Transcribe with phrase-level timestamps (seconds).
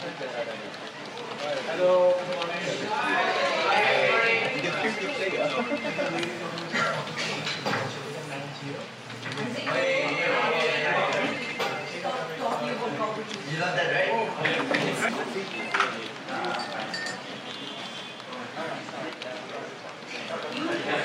[0.00, 2.60] Hello, good morning.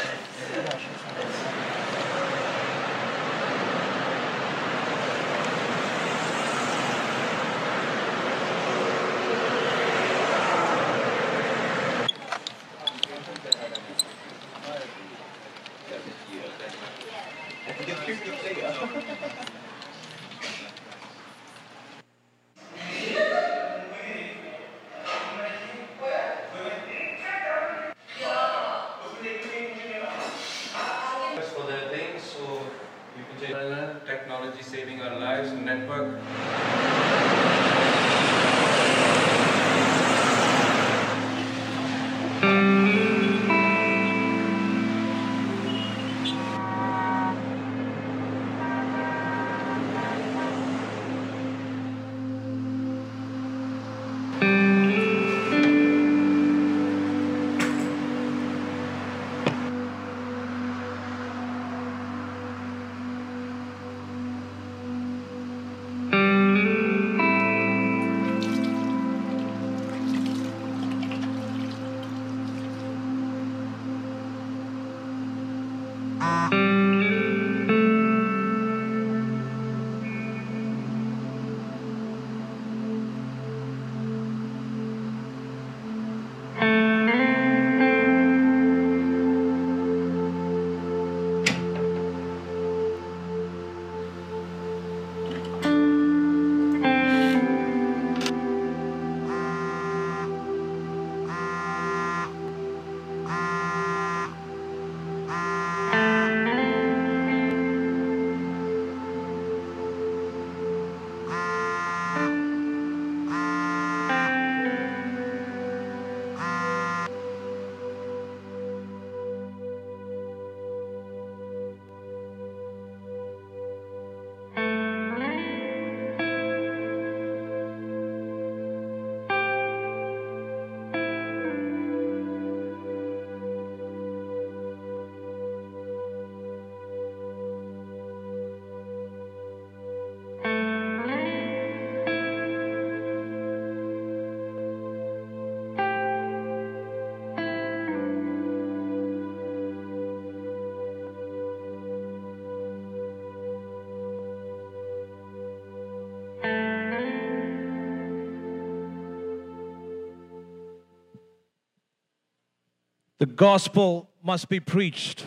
[163.39, 165.25] gospel must be preached.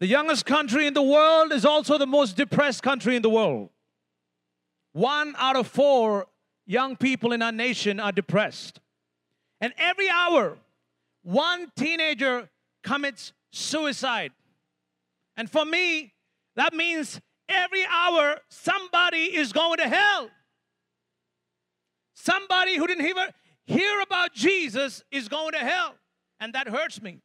[0.00, 3.68] The youngest country in the world is also the most depressed country in the world.
[4.92, 6.26] One out of four
[6.66, 8.80] young people in our nation are depressed.
[9.60, 10.56] And every hour,
[11.22, 12.48] one teenager
[12.82, 14.32] commits suicide.
[15.36, 16.14] And for me,
[16.56, 20.30] that means every hour somebody is going to hell.
[22.14, 23.28] Somebody who didn't even
[23.68, 25.94] hear about Jesus is going to hell.
[26.40, 27.20] And that hurts me.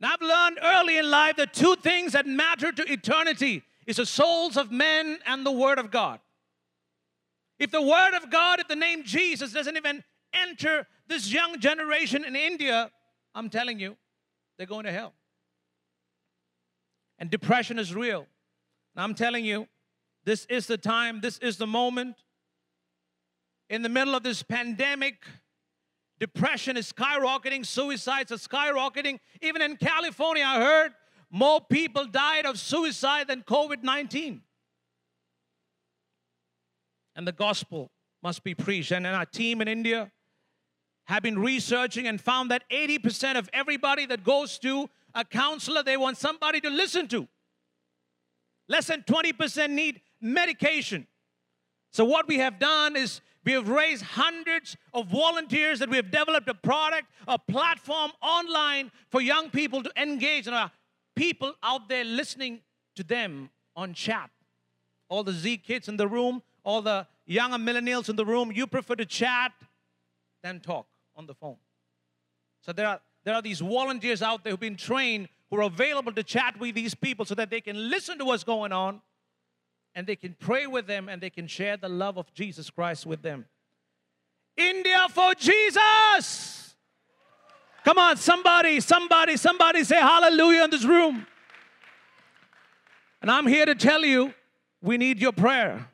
[0.00, 4.06] Now, I've learned early in life that two things that matter to eternity is the
[4.06, 6.20] souls of men and the Word of God.
[7.58, 10.02] If the Word of God, if the name Jesus doesn't even
[10.32, 12.90] enter this young generation in India,
[13.34, 13.96] I'm telling you,
[14.56, 15.12] they're going to hell.
[17.18, 18.26] And depression is real.
[18.94, 19.66] And I'm telling you,
[20.24, 22.16] this is the time, this is the moment.
[23.70, 25.22] In the middle of this pandemic,
[26.18, 29.20] depression is skyrocketing, suicides are skyrocketing.
[29.40, 30.92] Even in California, I heard
[31.30, 34.42] more people died of suicide than COVID 19.
[37.14, 37.92] And the gospel
[38.24, 38.90] must be preached.
[38.90, 40.10] And our team in India
[41.06, 45.96] have been researching and found that 80% of everybody that goes to a counselor, they
[45.96, 47.28] want somebody to listen to.
[48.68, 51.06] Less than 20% need medication.
[51.92, 56.10] So, what we have done is we have raised hundreds of volunteers that we have
[56.10, 60.70] developed a product, a platform online for young people to engage, and our
[61.16, 62.60] people out there listening
[62.96, 64.30] to them on chat.
[65.08, 68.66] All the Z kids in the room, all the younger millennials in the room, you
[68.66, 69.52] prefer to chat
[70.42, 71.56] than talk on the phone.
[72.60, 76.12] So there are there are these volunteers out there who've been trained who are available
[76.12, 79.02] to chat with these people so that they can listen to what's going on
[79.94, 83.06] and they can pray with them and they can share the love of Jesus Christ
[83.06, 83.46] with them.
[84.56, 86.74] India for Jesus!
[87.84, 91.26] Come on, somebody, somebody, somebody say hallelujah in this room.
[93.22, 94.34] And I'm here to tell you,
[94.82, 95.88] we need your prayer.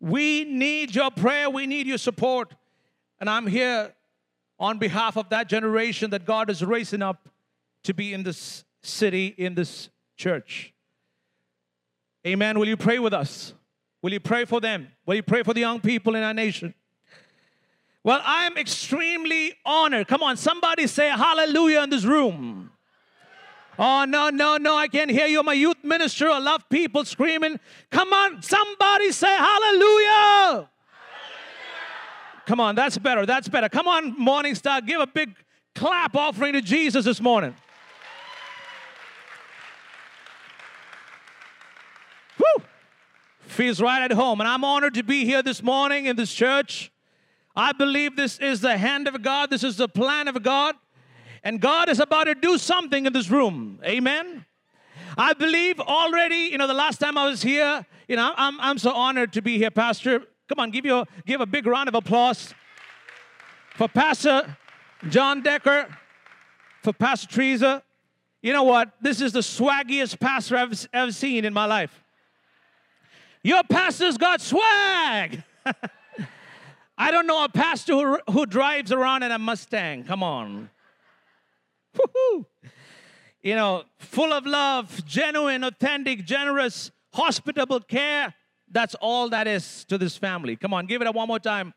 [0.00, 1.50] We need your prayer.
[1.50, 2.54] We need your support.
[3.20, 3.94] And I'm here
[4.58, 7.28] on behalf of that generation that God is raising up
[7.84, 10.72] to be in this city, in this church.
[12.26, 12.58] Amen.
[12.58, 13.54] Will you pray with us?
[14.02, 14.88] Will you pray for them?
[15.06, 16.74] Will you pray for the young people in our nation?
[18.02, 20.08] Well, I am extremely honored.
[20.08, 22.70] Come on, somebody say hallelujah in this room.
[23.78, 25.40] Oh, no, no, no, I can't hear you.
[25.40, 26.30] I'm a youth minister.
[26.30, 27.58] I love people screaming.
[27.90, 30.68] Come on, somebody say hallelujah.
[32.46, 33.26] Come on, that's better.
[33.26, 33.68] That's better.
[33.68, 35.34] Come on, Morning Star, give a big
[35.74, 37.54] clap offering to Jesus this morning.
[43.50, 44.40] Feels right at home.
[44.40, 46.92] And I'm honored to be here this morning in this church.
[47.56, 50.76] I believe this is the hand of God, this is the plan of God.
[51.42, 53.80] And God is about to do something in this room.
[53.84, 54.46] Amen.
[55.18, 58.78] I believe already, you know, the last time I was here, you know, I'm, I'm
[58.78, 60.20] so honored to be here, Pastor.
[60.48, 62.54] Come on, give you a, give a big round of applause
[63.74, 64.56] for Pastor
[65.08, 65.88] John Decker,
[66.84, 67.82] for Pastor Teresa.
[68.42, 68.92] You know what?
[69.00, 71.99] This is the swaggiest pastor I've ever seen in my life.
[73.42, 75.42] Your pastor's got swag.
[76.98, 80.04] I don't know a pastor who, who drives around in a Mustang.
[80.04, 80.68] Come on.
[81.96, 82.46] Woo-hoo.
[83.42, 88.34] You know, full of love, genuine, authentic, generous, hospitable care.
[88.70, 90.56] That's all that is to this family.
[90.56, 91.72] Come on, give it up one more time.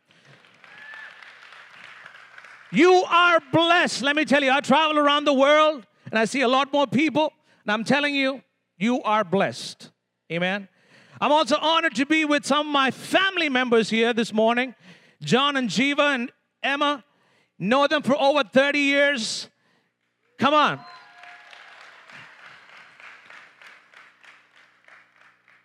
[2.74, 4.02] You are blessed.
[4.02, 6.86] Let me tell you, I travel around the world and I see a lot more
[6.86, 7.32] people,
[7.64, 8.42] and I'm telling you,
[8.78, 9.90] you are blessed.
[10.32, 10.68] Amen.
[11.24, 14.76] I'm also honored to be with some of my family members here this morning
[15.22, 16.30] John and Jiva and
[16.62, 17.02] Emma.
[17.58, 19.48] Know them for over 30 years.
[20.38, 20.82] Come on.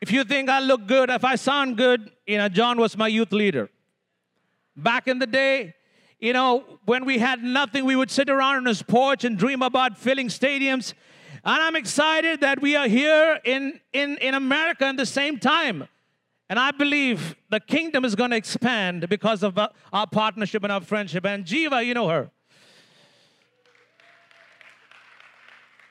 [0.00, 3.08] If you think I look good, if I sound good, you know, John was my
[3.08, 3.68] youth leader.
[4.76, 5.74] Back in the day,
[6.20, 9.62] you know, when we had nothing, we would sit around on his porch and dream
[9.62, 10.94] about filling stadiums.
[11.48, 15.88] And I'm excited that we are here in, in, in America at the same time.
[16.50, 20.70] And I believe the kingdom is going to expand because of uh, our partnership and
[20.70, 21.24] our friendship.
[21.24, 22.30] And Jiva, you know her.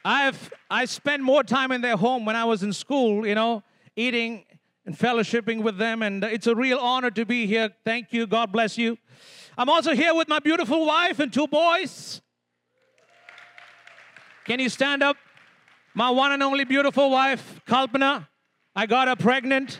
[0.05, 3.63] I've I spent more time in their home when I was in school, you know,
[3.95, 4.45] eating
[4.85, 7.71] and fellowshipping with them, and it's a real honor to be here.
[7.83, 8.27] Thank you.
[8.27, 8.99] God bless you.
[9.57, 12.21] I'm also here with my beautiful wife and two boys.
[14.45, 15.17] Can you stand up?
[15.97, 18.27] My one and only beautiful wife, Kalpana.
[18.75, 19.79] I got her pregnant.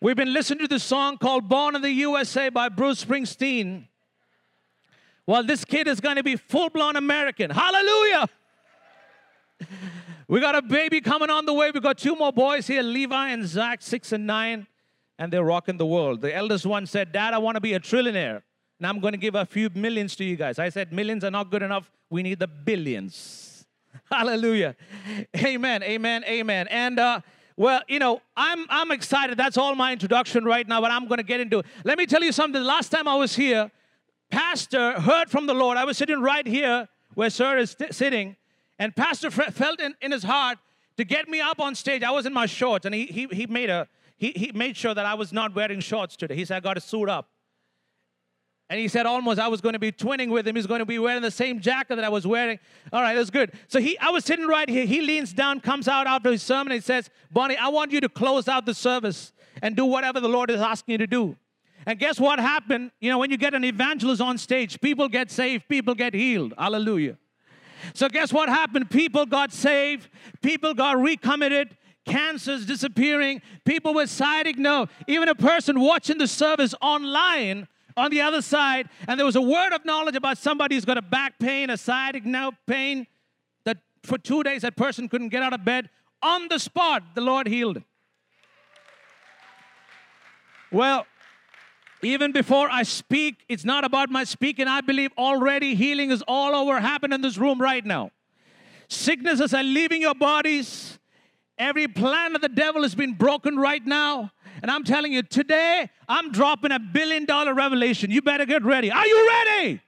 [0.00, 3.88] We've been listening to this song called Born in the USA by Bruce Springsteen.
[5.26, 7.50] Well, this kid is going to be full blown American.
[7.50, 8.28] Hallelujah!
[10.28, 11.72] we got a baby coming on the way.
[11.72, 14.68] We got two more boys here Levi and Zach, six and nine,
[15.18, 16.20] and they're rocking the world.
[16.20, 18.42] The eldest one said, Dad, I want to be a trillionaire.
[18.78, 20.58] And I'm going to give a few millions to you guys.
[20.58, 21.90] I said, Millions are not good enough.
[22.10, 23.66] We need the billions.
[24.10, 24.76] Hallelujah.
[25.36, 26.68] Amen, amen, amen.
[26.68, 27.20] And, uh,
[27.56, 29.36] well, you know, I'm, I'm excited.
[29.36, 31.66] That's all my introduction right now, but I'm going to get into it.
[31.84, 32.62] Let me tell you something.
[32.62, 33.70] Last time I was here,
[34.30, 35.76] pastor heard from the Lord.
[35.76, 38.36] I was sitting right here where Sir is st- sitting,
[38.78, 40.58] and Pastor felt in, in his heart
[40.98, 42.04] to get me up on stage.
[42.04, 44.94] I was in my shorts, and he, he, he, made a, he, he made sure
[44.94, 46.36] that I was not wearing shorts today.
[46.36, 47.28] He said, I got to suit up.
[48.70, 50.56] And he said almost I was going to be twinning with him.
[50.56, 52.58] He's going to be wearing the same jacket that I was wearing.
[52.92, 53.52] All right, that's good.
[53.68, 54.84] So he, I was sitting right here.
[54.84, 58.08] He leans down, comes out after his sermon, and says, Bonnie, I want you to
[58.08, 59.32] close out the service
[59.62, 61.36] and do whatever the Lord is asking you to do.
[61.86, 62.90] And guess what happened?
[63.00, 66.52] You know, when you get an evangelist on stage, people get saved, people get healed.
[66.58, 67.16] Hallelujah.
[67.94, 68.90] So, guess what happened?
[68.90, 70.08] People got saved,
[70.42, 74.90] people got recommitted, cancers disappearing, people with sciatic nerve.
[75.06, 77.68] Even a person watching the service online
[77.98, 80.98] on the other side, and there was a word of knowledge about somebody who's got
[80.98, 83.06] a back pain, a sciatic nerve pain,
[83.64, 85.90] that for two days that person couldn't get out of bed.
[86.22, 87.82] On the spot, the Lord healed.
[90.70, 91.06] Well,
[92.02, 94.68] even before I speak, it's not about my speaking.
[94.68, 98.10] I believe already healing is all over happening in this room right now.
[98.88, 100.98] Sicknesses are leaving your bodies.
[101.58, 104.30] Every plan of the devil has been broken right now.
[104.62, 108.10] And I'm telling you, today I'm dropping a billion dollar revelation.
[108.10, 108.90] You better get ready.
[108.90, 109.80] Are you ready?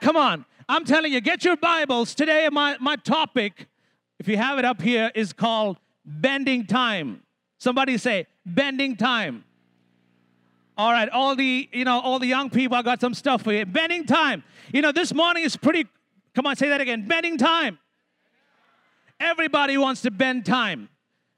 [0.00, 0.44] Come on.
[0.68, 2.14] I'm telling you, get your Bibles.
[2.14, 3.66] Today, my, my topic
[4.20, 7.22] if you have it up here, is called Bending Time.
[7.56, 9.44] Somebody say, Bending Time.
[10.76, 13.52] All right, all the, you know, all the young people, I got some stuff for
[13.52, 13.66] you.
[13.66, 14.44] Bending time.
[14.72, 15.86] You know, this morning is pretty,
[16.34, 17.06] come on, say that again.
[17.06, 17.78] Bending time.
[19.18, 20.88] Everybody wants to bend time.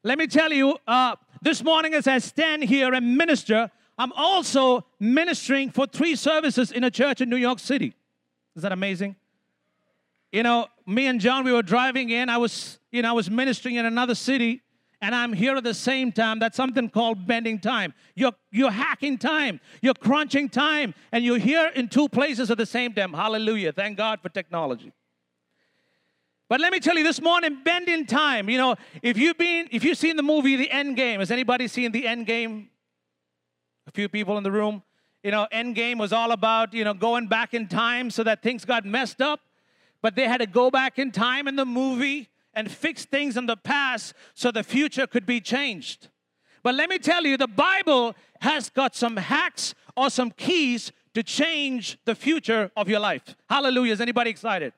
[0.04, 4.86] Let me tell you, uh, this morning as I stand here and minister, I'm also
[4.98, 7.94] ministering for three services in a church in New York City.
[8.56, 9.16] Is that amazing?
[10.30, 12.28] You know, me and John, we were driving in.
[12.28, 14.62] I was, you know, I was ministering in another city
[15.02, 16.38] and I'm here at the same time.
[16.38, 17.92] That's something called bending time.
[18.14, 22.66] You're, you're hacking time, you're crunching time, and you're here in two places at the
[22.66, 23.12] same time.
[23.12, 23.72] Hallelujah.
[23.72, 24.92] Thank God for technology.
[26.52, 28.50] But let me tell you this morning, bending time.
[28.50, 31.66] You know, if you've been, if you've seen the movie The End Game, has anybody
[31.66, 32.68] seen The End Game?
[33.86, 34.82] A few people in the room.
[35.22, 38.42] You know, End Game was all about, you know, going back in time so that
[38.42, 39.40] things got messed up.
[40.02, 43.46] But they had to go back in time in the movie and fix things in
[43.46, 46.10] the past so the future could be changed.
[46.62, 51.22] But let me tell you, the Bible has got some hacks or some keys to
[51.22, 53.36] change the future of your life.
[53.48, 53.94] Hallelujah.
[53.94, 54.74] Is anybody excited?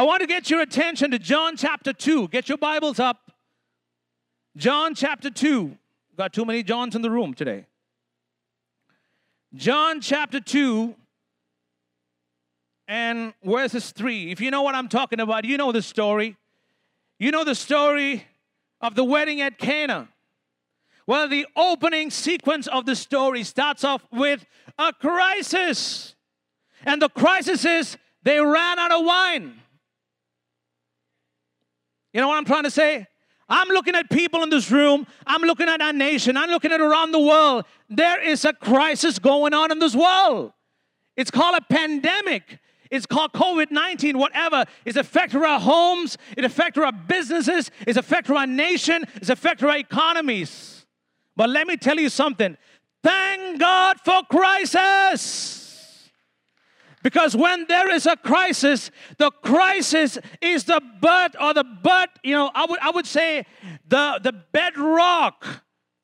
[0.00, 2.28] I want to get your attention to John chapter 2.
[2.28, 3.32] Get your Bibles up.
[4.56, 5.76] John chapter 2.
[6.16, 7.66] Got too many Johns in the room today.
[9.52, 10.94] John chapter 2
[12.88, 14.30] and verses 3.
[14.30, 16.34] If you know what I'm talking about, you know the story.
[17.18, 18.26] You know the story
[18.80, 20.08] of the wedding at Cana.
[21.06, 24.46] Well, the opening sequence of the story starts off with
[24.78, 26.14] a crisis.
[26.86, 29.60] And the crisis is they ran out of wine.
[32.12, 33.06] You know what I'm trying to say?
[33.48, 35.06] I'm looking at people in this room.
[35.26, 36.36] I'm looking at our nation.
[36.36, 37.64] I'm looking at around the world.
[37.88, 40.52] There is a crisis going on in this world.
[41.16, 42.60] It's called a pandemic.
[42.90, 44.64] It's called COVID 19, whatever.
[44.84, 49.76] It's affecting our homes, it affects our businesses, it's affecting our nation, it's affecting our
[49.76, 50.86] economies.
[51.36, 52.56] But let me tell you something
[53.02, 55.59] thank God for crisis.
[57.02, 62.34] Because when there is a crisis, the crisis is the butt or the butt, you
[62.34, 63.46] know, I would, I would say
[63.88, 65.46] the, the bedrock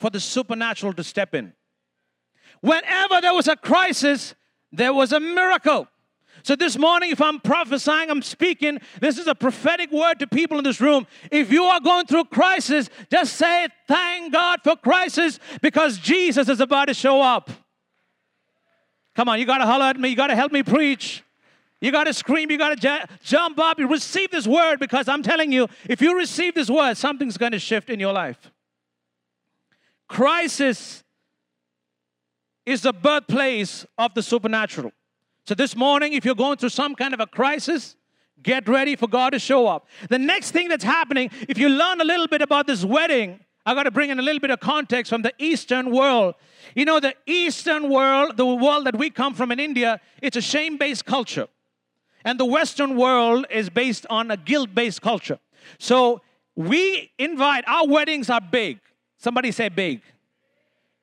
[0.01, 1.53] for the supernatural to step in.
[2.61, 4.35] Whenever there was a crisis,
[4.73, 5.87] there was a miracle.
[6.43, 10.59] So this morning, if I'm prophesying, I'm speaking, this is a prophetic word to people
[10.59, 11.07] in this room.
[11.31, 16.61] If you are going through crisis, just say, Thank God for crisis because Jesus is
[16.61, 17.51] about to show up.
[19.17, 21.23] Come on, you got to holler at me, you got to help me preach.
[21.81, 23.79] You got to scream, you got to j- jump up.
[23.79, 27.53] You receive this word because I'm telling you, if you receive this word, something's going
[27.53, 28.51] to shift in your life.
[30.09, 31.03] Crisis
[32.65, 34.93] is the birthplace of the supernatural.
[35.47, 37.97] So this morning, if you're going through some kind of a crisis,
[38.43, 39.87] get ready for God to show up.
[40.09, 43.75] The next thing that's happening, if you learn a little bit about this wedding, I
[43.75, 46.37] got to bring in a little bit of context from the Eastern world.
[46.77, 50.41] You know, the Eastern world, the world that we come from in India, it's a
[50.41, 51.49] shame based culture.
[52.25, 55.41] And the Western world is based on a guilt based culture.
[55.79, 56.23] So
[56.55, 58.79] we invite, our weddings are big.
[59.19, 60.01] Somebody say big.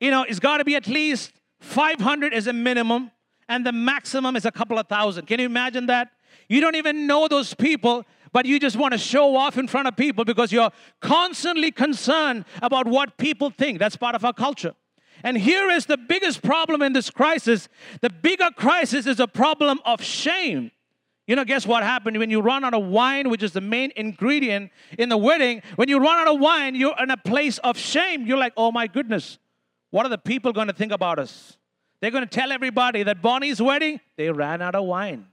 [0.00, 3.10] You know, it's got to be at least 500 as a minimum
[3.48, 5.26] and the maximum is a couple of thousand.
[5.26, 6.10] Can you imagine that?
[6.48, 8.04] You don't even know those people,
[8.34, 12.44] but you just want to show off in front of people because you're constantly concerned
[12.60, 13.78] about what people think.
[13.78, 14.74] That's part of our culture.
[15.22, 17.68] And here is the biggest problem in this crisis
[18.00, 20.72] the bigger crisis is a problem of shame.
[21.28, 23.92] You know, guess what happened when you run out of wine, which is the main
[23.94, 25.62] ingredient in the wedding?
[25.76, 28.26] When you run out of wine, you're in a place of shame.
[28.26, 29.38] You're like, oh my goodness,
[29.90, 31.56] what are the people going to think about us?
[32.00, 35.28] They're going to tell everybody that Bonnie's wedding, they ran out of wine.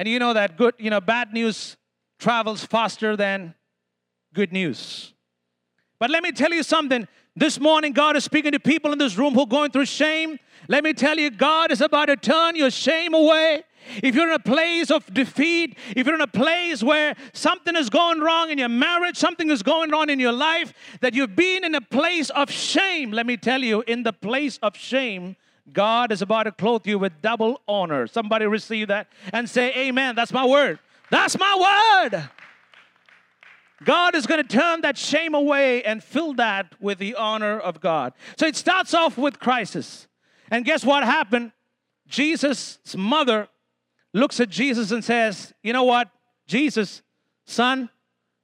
[0.00, 1.76] And you know that good, you know, bad news
[2.18, 3.54] travels faster than
[4.32, 5.12] good news.
[5.98, 7.06] But let me tell you something.
[7.36, 10.38] This morning, God is speaking to people in this room who are going through shame.
[10.68, 13.62] Let me tell you, God is about to turn your shame away
[14.02, 17.90] if you're in a place of defeat, if you're in a place where something is
[17.90, 21.62] going wrong in your marriage, something is going on in your life, that you've been
[21.62, 25.36] in a place of shame, let me tell you, in the place of shame,
[25.72, 28.06] God is about to clothe you with double honor.
[28.06, 30.14] Somebody receive that and say, Amen.
[30.14, 30.78] That's my word.
[31.10, 32.28] That's my word.
[33.82, 37.80] God is going to turn that shame away and fill that with the honor of
[37.80, 38.12] God.
[38.36, 40.06] So it starts off with crisis.
[40.50, 41.52] And guess what happened?
[42.06, 43.48] Jesus' mother
[44.12, 46.10] looks at Jesus and says, You know what?
[46.46, 47.02] Jesus,
[47.46, 47.88] son,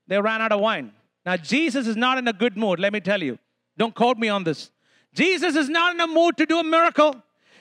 [0.06, 0.92] they ran out of wine.
[1.24, 3.38] Now, Jesus is not in a good mood, let me tell you.
[3.76, 4.70] Don't quote me on this.
[5.16, 7.16] Jesus is not in a mood to do a miracle.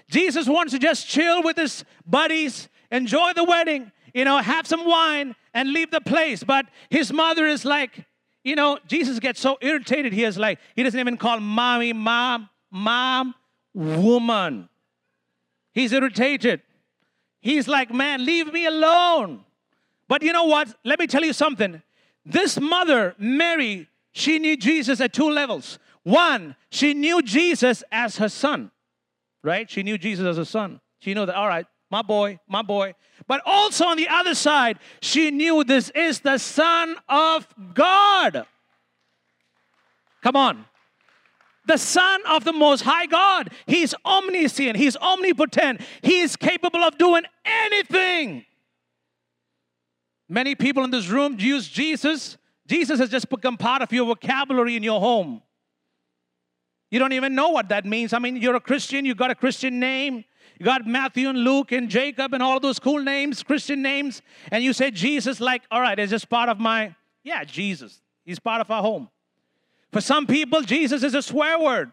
[0.09, 4.85] Jesus wants to just chill with his buddies enjoy the wedding, you know, have some
[4.85, 6.43] wine and leave the place.
[6.43, 8.05] But his mother is like,
[8.43, 10.13] you know, Jesus gets so irritated.
[10.13, 13.33] He is like, he doesn't even call mommy, mom, mom,
[13.73, 14.69] woman.
[15.73, 16.61] He's irritated.
[17.41, 19.43] He's like, man, leave me alone.
[20.07, 20.73] But you know what?
[20.83, 21.81] Let me tell you something.
[22.25, 25.79] This mother, Mary, she knew Jesus at two levels.
[26.05, 28.69] One, she knew Jesus as her son,
[29.43, 29.67] right?
[29.67, 30.79] She knew Jesus as a son.
[30.99, 32.93] She knew that, all right, my boy, my boy.
[33.27, 38.45] But also on the other side, she knew this is the Son of God.
[40.21, 40.65] Come on.
[41.65, 43.49] The Son of the Most High God.
[43.65, 48.45] He's omniscient, He's omnipotent, He is capable of doing anything.
[50.29, 52.37] Many people in this room use Jesus.
[52.67, 55.41] Jesus has just become part of your vocabulary in your home.
[56.91, 58.13] You don't even know what that means.
[58.13, 60.23] I mean, you're a Christian, you got a Christian name,
[60.59, 64.63] you got Matthew and Luke and Jacob and all those cool names, Christian names, and
[64.63, 68.01] you say Jesus, like, all right, it's just part of my, yeah, Jesus.
[68.23, 69.09] He's part of our home.
[69.91, 71.91] For some people, Jesus is a swear word.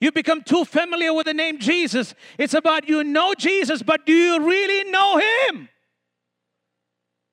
[0.00, 2.14] You become too familiar with the name Jesus.
[2.38, 5.68] It's about you know Jesus, but do you really know him?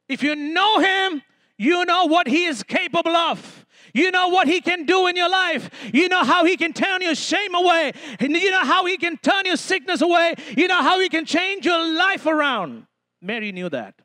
[0.08, 1.22] If you know him,
[1.58, 3.63] you know what he is capable of.
[3.94, 5.70] You know what he can do in your life.
[5.94, 7.94] You know how he can turn your shame away.
[8.20, 10.34] And you know how he can turn your sickness away.
[10.58, 12.88] You know how he can change your life around.
[13.22, 13.96] Mary knew that.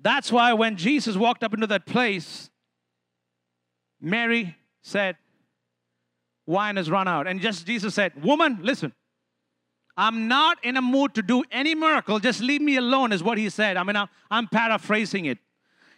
[0.00, 2.50] That's why when Jesus walked up into that place,
[4.00, 5.16] Mary said,
[6.46, 7.26] Wine has run out.
[7.26, 8.92] And just Jesus said, Woman, listen,
[9.96, 12.18] I'm not in a mood to do any miracle.
[12.20, 13.76] Just leave me alone, is what he said.
[13.76, 15.38] I mean, I'm, I'm paraphrasing it.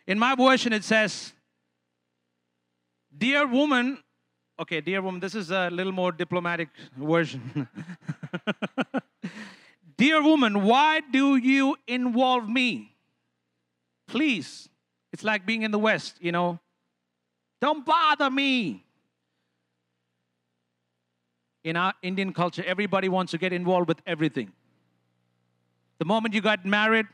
[0.06, 1.34] In my version, it says,
[3.16, 3.98] Dear woman,
[4.58, 7.68] okay, dear woman, this is a little more diplomatic version.
[9.96, 12.94] dear woman, why do you involve me?
[14.06, 14.68] Please.
[15.12, 16.60] It's like being in the West, you know.
[17.60, 18.84] Don't bother me.
[21.62, 24.52] In our Indian culture, everybody wants to get involved with everything.
[25.98, 27.06] The moment you got married,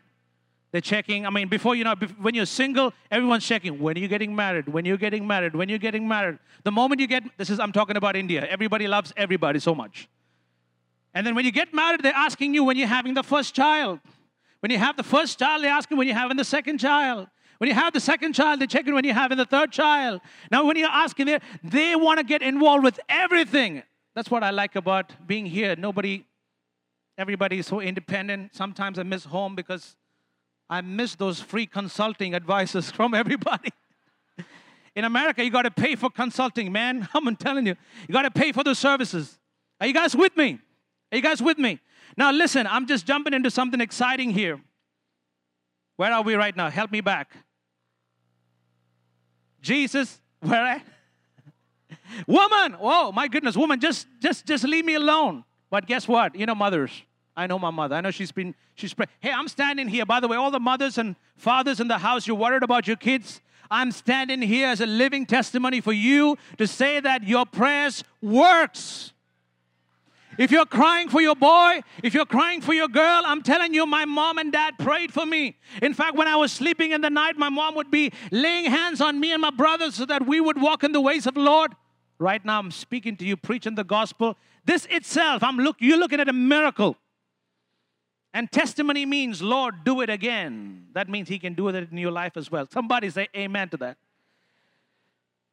[0.77, 1.25] they're checking.
[1.25, 3.79] I mean, before you know, when you're single, everyone's checking.
[3.81, 4.69] When are you getting married?
[4.69, 5.55] When you're getting married?
[5.55, 6.39] When you're getting married?
[6.65, 8.47] The moment you get, this is, I'm talking about India.
[8.47, 10.07] Everybody loves everybody so much.
[11.15, 14.01] And then when you get married, they're asking you when you're having the first child.
[14.61, 17.29] When you have the first child, they're asking when you're having the second child.
[17.57, 20.21] When you have the second child, they're checking when you're having the third child.
[20.51, 23.83] Now, when you're asking, they they want to get involved with everything.
[24.15, 25.75] That's what I like about being here.
[25.75, 26.27] Nobody,
[27.17, 28.55] everybody is so independent.
[28.55, 29.97] Sometimes I miss home because
[30.69, 33.71] I miss those free consulting advices from everybody.
[34.95, 37.09] In America, you got to pay for consulting, man.
[37.15, 37.77] I'm telling you,
[38.09, 39.39] you got to pay for the services.
[39.81, 40.59] Are you guys with me?
[41.13, 41.81] Are you guys with me?
[42.17, 44.61] Now, listen, I'm just jumping into something exciting here.
[45.97, 46.71] Where are we right now?
[46.71, 47.31] Help me back.
[49.61, 50.87] Jesus, where at?
[52.27, 55.45] woman, oh my goodness, woman, just just just leave me alone.
[55.71, 56.37] But guess what?
[56.37, 56.91] You know, mothers,
[57.37, 57.95] I know my mother.
[57.95, 59.11] I know she's been, she's praying.
[59.21, 60.07] Hey, I'm standing here.
[60.07, 62.97] By the way, all the mothers and fathers in the house, you're worried about your
[62.97, 63.41] kids.
[63.71, 69.13] I'm standing here as a living testimony for you to say that your prayers works.
[70.39, 73.87] If you're crying for your boy, if you're crying for your girl, I'm telling you,
[73.87, 75.57] my mom and dad prayed for me.
[75.81, 79.01] In fact, when I was sleeping in the night, my mom would be laying hands
[79.01, 81.41] on me and my brothers so that we would walk in the ways of the
[81.41, 81.73] Lord.
[82.19, 84.37] Right now, I'm speaking to you, preaching the gospel.
[84.65, 86.97] This itself, I'm look, you're looking at a miracle.
[88.37, 90.89] And testimony means, Lord, do it again.
[90.93, 92.69] That means He can do it in your life as well.
[92.71, 93.97] Somebody say amen to that.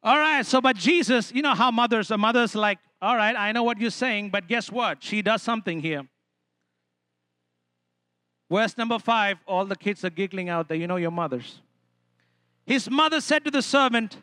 [0.02, 3.52] All right, so but Jesus, you know how mothers, are mother's like, all right, I
[3.52, 5.02] know what you're saying, but guess what?
[5.02, 6.06] She does something here.
[8.50, 10.76] Verse number five, all the kids are giggling out there.
[10.76, 11.62] You know your mothers.
[12.66, 14.18] His mother said to the servant,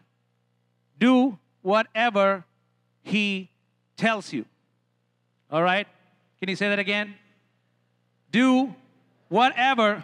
[0.99, 2.45] Do whatever
[3.01, 3.49] he
[3.97, 4.45] tells you.
[5.49, 5.87] All right?
[6.39, 7.15] Can you say that again?
[8.31, 8.73] Do
[9.29, 10.03] whatever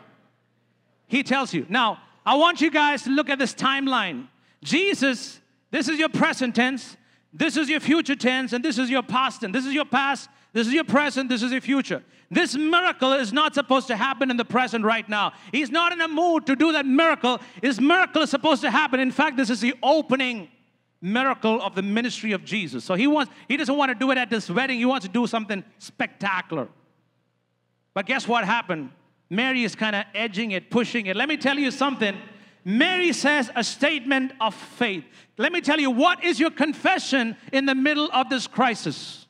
[1.07, 1.65] he tells you.
[1.69, 4.27] Now, I want you guys to look at this timeline.
[4.63, 5.39] Jesus,
[5.71, 6.97] this is your present tense,
[7.33, 9.53] this is your future tense, and this is your past tense.
[9.53, 12.03] This is your past, this is your present, this is your future.
[12.29, 15.31] This miracle is not supposed to happen in the present right now.
[15.51, 17.39] He's not in a mood to do that miracle.
[17.61, 18.99] His miracle is supposed to happen.
[18.99, 20.49] In fact, this is the opening
[21.01, 22.83] miracle of the ministry of Jesus.
[22.83, 24.79] So he wants he doesn't want to do it at this wedding.
[24.79, 26.67] He wants to do something spectacular.
[27.97, 28.91] But guess what happened?
[29.27, 31.15] Mary is kind of edging it, pushing it.
[31.15, 32.15] Let me tell you something.
[32.63, 35.03] Mary says a statement of faith.
[35.39, 39.25] Let me tell you, what is your confession in the middle of this crisis?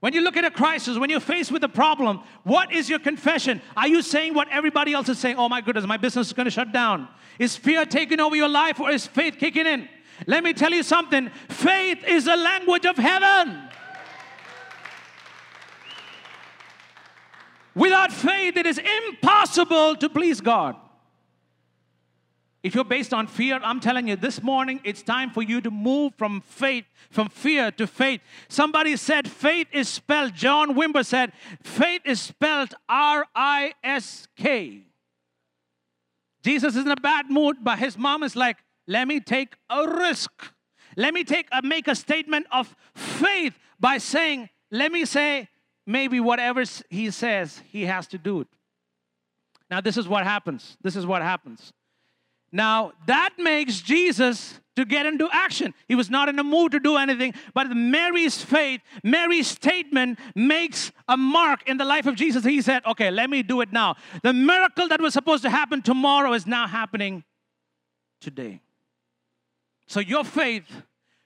[0.00, 2.98] When you look at a crisis, when you're faced with a problem, what is your
[2.98, 3.62] confession?
[3.74, 5.36] Are you saying what everybody else is saying?
[5.38, 7.08] Oh my goodness, my business is going to shut down.
[7.38, 9.88] Is fear taking over your life or is faith kicking in?
[10.26, 13.70] Let me tell you something faith is the language of heaven.
[17.74, 20.76] Without faith, it is impossible to please God.
[22.62, 25.70] If you're based on fear, I'm telling you, this morning it's time for you to
[25.70, 28.22] move from faith, from fear to faith.
[28.48, 31.32] Somebody said faith is spelled, John Wimber said,
[31.62, 34.80] faith is spelled R I S K.
[36.42, 38.56] Jesus is in a bad mood, but his mom is like,
[38.86, 40.30] let me take a risk.
[40.96, 45.48] Let me take a, make a statement of faith by saying, let me say,
[45.86, 48.48] maybe whatever he says, he has to do it.
[49.70, 50.76] Now, this is what happens.
[50.82, 51.72] This is what happens.
[52.52, 55.74] Now, that makes Jesus to get into action.
[55.88, 60.92] He was not in a mood to do anything, but Mary's faith, Mary's statement makes
[61.08, 62.44] a mark in the life of Jesus.
[62.44, 63.96] He said, Okay, let me do it now.
[64.22, 67.24] The miracle that was supposed to happen tomorrow is now happening
[68.20, 68.60] today.
[69.86, 70.64] So, your faith,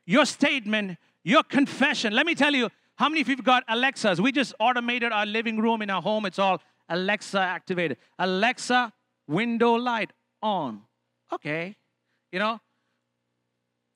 [0.07, 4.21] your statement, your confession, let me tell you, how many of you have got Alexas?
[4.21, 6.27] We just automated our living room in our home.
[6.27, 7.97] It's all Alexa activated.
[8.19, 8.93] Alexa,
[9.29, 10.11] window light
[10.43, 10.83] on.
[11.33, 11.77] Okay.
[12.33, 12.61] You know?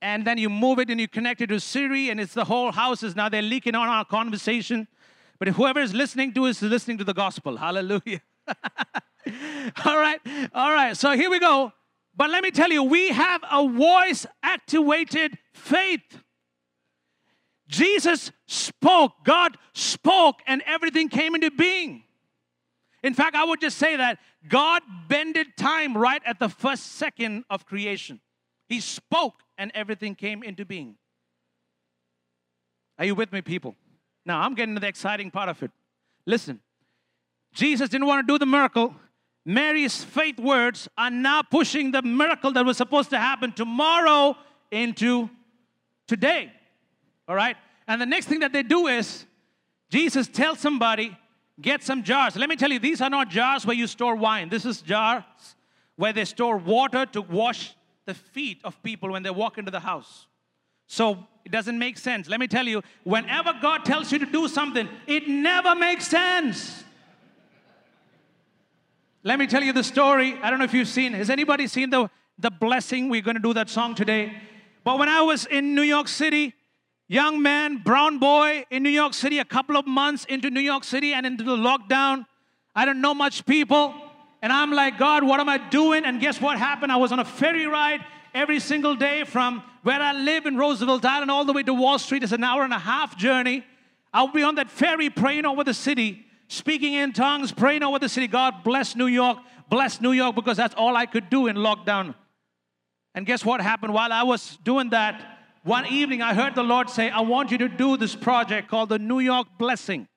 [0.01, 2.71] And then you move it and you connect it to Siri, and it's the whole
[2.71, 4.87] house is now they're leaking on our conversation.
[5.37, 7.57] But whoever is listening to is listening to the gospel.
[7.57, 8.21] Hallelujah.
[9.85, 10.19] all right.
[10.53, 10.95] All right.
[10.95, 11.73] So here we go.
[12.15, 16.23] But let me tell you, we have a voice activated faith.
[17.73, 22.03] Jesus spoke, God spoke, and everything came into being.
[23.01, 27.45] In fact, I would just say that God bended time right at the first second
[27.49, 28.21] of creation.
[28.69, 30.97] He spoke, and everything came into being.
[32.99, 33.75] Are you with me, people?
[34.23, 35.71] Now, I'm getting to the exciting part of it.
[36.27, 36.59] Listen,
[37.55, 38.95] Jesus didn't want to do the miracle.
[39.45, 44.37] Mary's faith words are now pushing the miracle that was supposed to happen tomorrow
[44.71, 45.27] into
[46.07, 46.51] today.
[47.27, 47.57] All right?
[47.87, 49.25] And the next thing that they do is
[49.89, 51.17] Jesus tells somebody,
[51.61, 52.35] get some jars.
[52.35, 54.49] Let me tell you, these are not jars where you store wine.
[54.49, 55.23] This is jars
[55.95, 59.79] where they store water to wash the feet of people when they walk into the
[59.79, 60.27] house.
[60.87, 62.27] So it doesn't make sense.
[62.27, 66.83] Let me tell you, whenever God tells you to do something, it never makes sense.
[69.23, 70.37] Let me tell you the story.
[70.41, 71.13] I don't know if you've seen.
[71.13, 73.09] Has anybody seen the, the blessing?
[73.09, 74.33] We're going to do that song today.
[74.83, 76.53] But when I was in New York City,
[77.13, 80.83] young man, brown boy in New York City, a couple of months into New York
[80.83, 82.25] City and into the lockdown.
[82.75, 83.93] I don't know much people.
[84.41, 86.05] And I'm like, God, what am I doing?
[86.05, 86.91] And guess what happened?
[86.91, 91.05] I was on a ferry ride every single day from where I live in Roosevelt
[91.05, 92.23] Island all the way to Wall Street.
[92.23, 93.63] It's an hour and a half journey.
[94.11, 98.09] I'll be on that ferry praying over the city, speaking in tongues, praying over the
[98.09, 98.27] city.
[98.27, 99.37] God bless New York,
[99.69, 102.15] bless New York, because that's all I could do in lockdown.
[103.13, 103.93] And guess what happened?
[103.93, 105.32] While I was doing that,
[105.63, 108.89] one evening, I heard the Lord say, I want you to do this project called
[108.89, 110.07] the New York Blessing.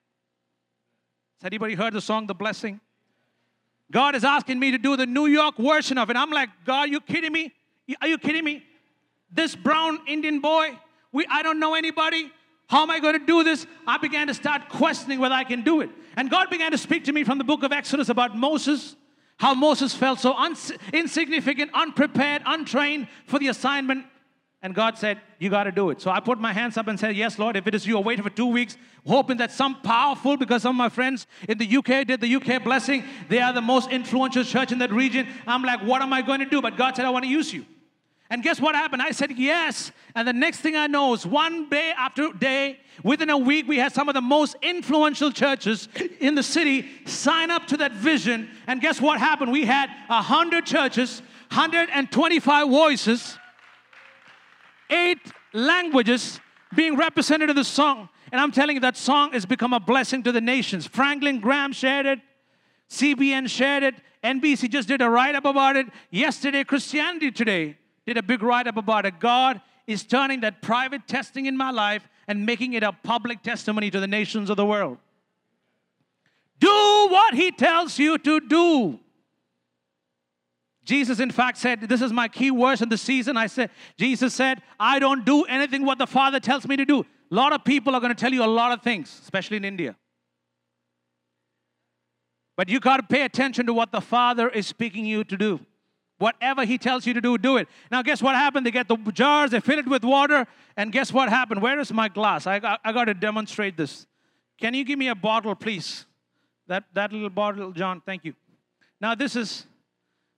[1.41, 2.81] Has anybody heard the song, The Blessing?
[3.89, 6.17] God is asking me to do the New York version of it.
[6.17, 7.53] I'm like, God, are you kidding me?
[8.01, 8.63] Are you kidding me?
[9.31, 10.77] This brown Indian boy,
[11.13, 12.29] we, I don't know anybody.
[12.67, 13.65] How am I going to do this?
[13.85, 15.89] I began to start questioning whether I can do it.
[16.17, 18.97] And God began to speak to me from the book of Exodus about Moses,
[19.37, 24.05] how Moses felt so uns- insignificant, unprepared, untrained for the assignment
[24.61, 26.01] and God said, You got to do it.
[26.01, 28.01] So I put my hands up and said, Yes, Lord, if it is you, I
[28.01, 31.77] waited for two weeks, hoping that some powerful, because some of my friends in the
[31.77, 33.03] UK did the UK blessing.
[33.29, 35.27] They are the most influential church in that region.
[35.45, 36.61] I'm like, What am I going to do?
[36.61, 37.65] But God said, I want to use you.
[38.29, 39.01] And guess what happened?
[39.01, 39.91] I said, Yes.
[40.15, 43.77] And the next thing I know is one day after day, within a week, we
[43.77, 45.87] had some of the most influential churches
[46.19, 48.49] in the city sign up to that vision.
[48.65, 49.51] And guess what happened?
[49.51, 53.37] We had 100 churches, 125 voices
[54.89, 55.19] eight
[55.53, 56.39] languages
[56.75, 58.09] being represented in the song.
[58.31, 60.85] And I'm telling you, that song has become a blessing to the nations.
[60.85, 62.19] Franklin Graham shared it,
[62.89, 65.87] CBN shared it, NBC just did a write up about it.
[66.09, 69.19] Yesterday, Christianity Today did a big write up about it.
[69.19, 73.89] God is turning that private testing in my life and making it a public testimony
[73.89, 74.97] to the nations of the world.
[76.59, 78.99] Do what He tells you to do.
[80.87, 83.35] Jesus, in fact, said, This is my key verse in the season.
[83.35, 87.01] I said, Jesus said, I don't do anything what the Father tells me to do.
[87.01, 89.65] A lot of people are going to tell you a lot of things, especially in
[89.65, 89.97] India.
[92.55, 95.59] But you got to pay attention to what the Father is speaking you to do.
[96.19, 97.67] Whatever He tells you to do, do it.
[97.91, 98.65] Now, guess what happened?
[98.65, 100.47] They get the jars, they fill it with water,
[100.77, 101.61] and guess what happened?
[101.61, 102.47] Where is my glass?
[102.47, 104.07] I got, I got to demonstrate this.
[104.57, 106.05] Can you give me a bottle, please?
[106.67, 108.33] That, that little bottle, John, thank you.
[109.01, 109.67] Now, this is,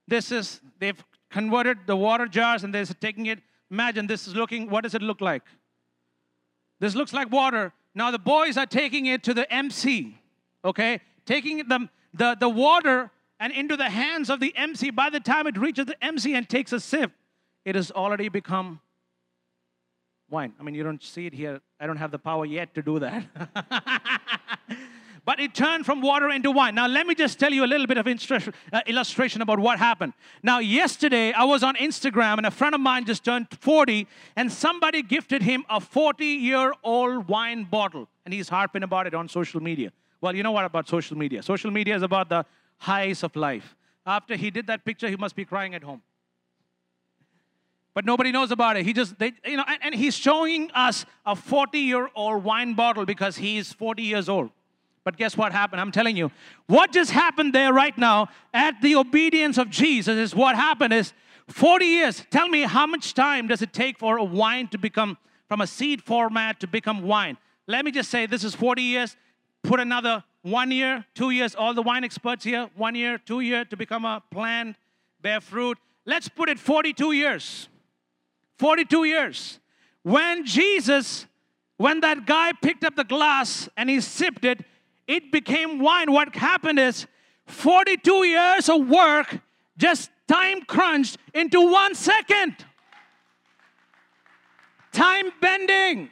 [0.08, 3.40] this is, they've converted the water jars and they're taking it.
[3.70, 5.42] Imagine this is looking, what does it look like?
[6.80, 7.72] This looks like water.
[7.94, 10.16] Now, the boys are taking it to the MC,
[10.64, 11.00] okay?
[11.26, 14.90] Taking the, the, the water and into the hands of the MC.
[14.90, 17.12] By the time it reaches the MC and takes a sip,
[17.64, 18.80] it has already become
[20.30, 20.52] wine.
[20.58, 21.60] I mean, you don't see it here.
[21.78, 23.24] I don't have the power yet to do that.
[25.24, 26.74] but it turned from water into wine.
[26.74, 30.12] Now, let me just tell you a little bit of uh, illustration about what happened.
[30.42, 34.06] Now, yesterday I was on Instagram and a friend of mine just turned 40,
[34.36, 39.14] and somebody gifted him a 40 year old wine bottle, and he's harping about it
[39.14, 39.92] on social media.
[40.20, 41.42] Well, you know what about social media?
[41.42, 42.44] Social media is about the
[42.78, 43.76] highs of life.
[44.06, 46.02] After he did that picture, he must be crying at home
[47.92, 48.86] but nobody knows about it.
[48.86, 52.74] He just, they, you know, and, and he's showing us a 40 year old wine
[52.74, 54.50] bottle because he's 40 years old.
[55.10, 55.80] But guess what happened?
[55.80, 56.30] I'm telling you,
[56.68, 61.12] what just happened there right now at the obedience of Jesus is what happened is
[61.48, 62.24] 40 years.
[62.30, 65.18] Tell me how much time does it take for a wine to become
[65.48, 67.38] from a seed format to become wine?
[67.66, 69.16] Let me just say this is 40 years.
[69.64, 73.64] Put another one year, two years, all the wine experts here, one year, two year
[73.64, 74.76] to become a plant,
[75.20, 75.76] bear fruit.
[76.06, 77.68] Let's put it 42 years.
[78.60, 79.58] 42 years.
[80.04, 81.26] When Jesus,
[81.78, 84.60] when that guy picked up the glass and he sipped it,
[85.10, 86.12] it became wine.
[86.12, 87.06] What happened is
[87.46, 89.40] 42 years of work
[89.76, 92.54] just time crunched into one second.
[94.92, 96.10] Time bending,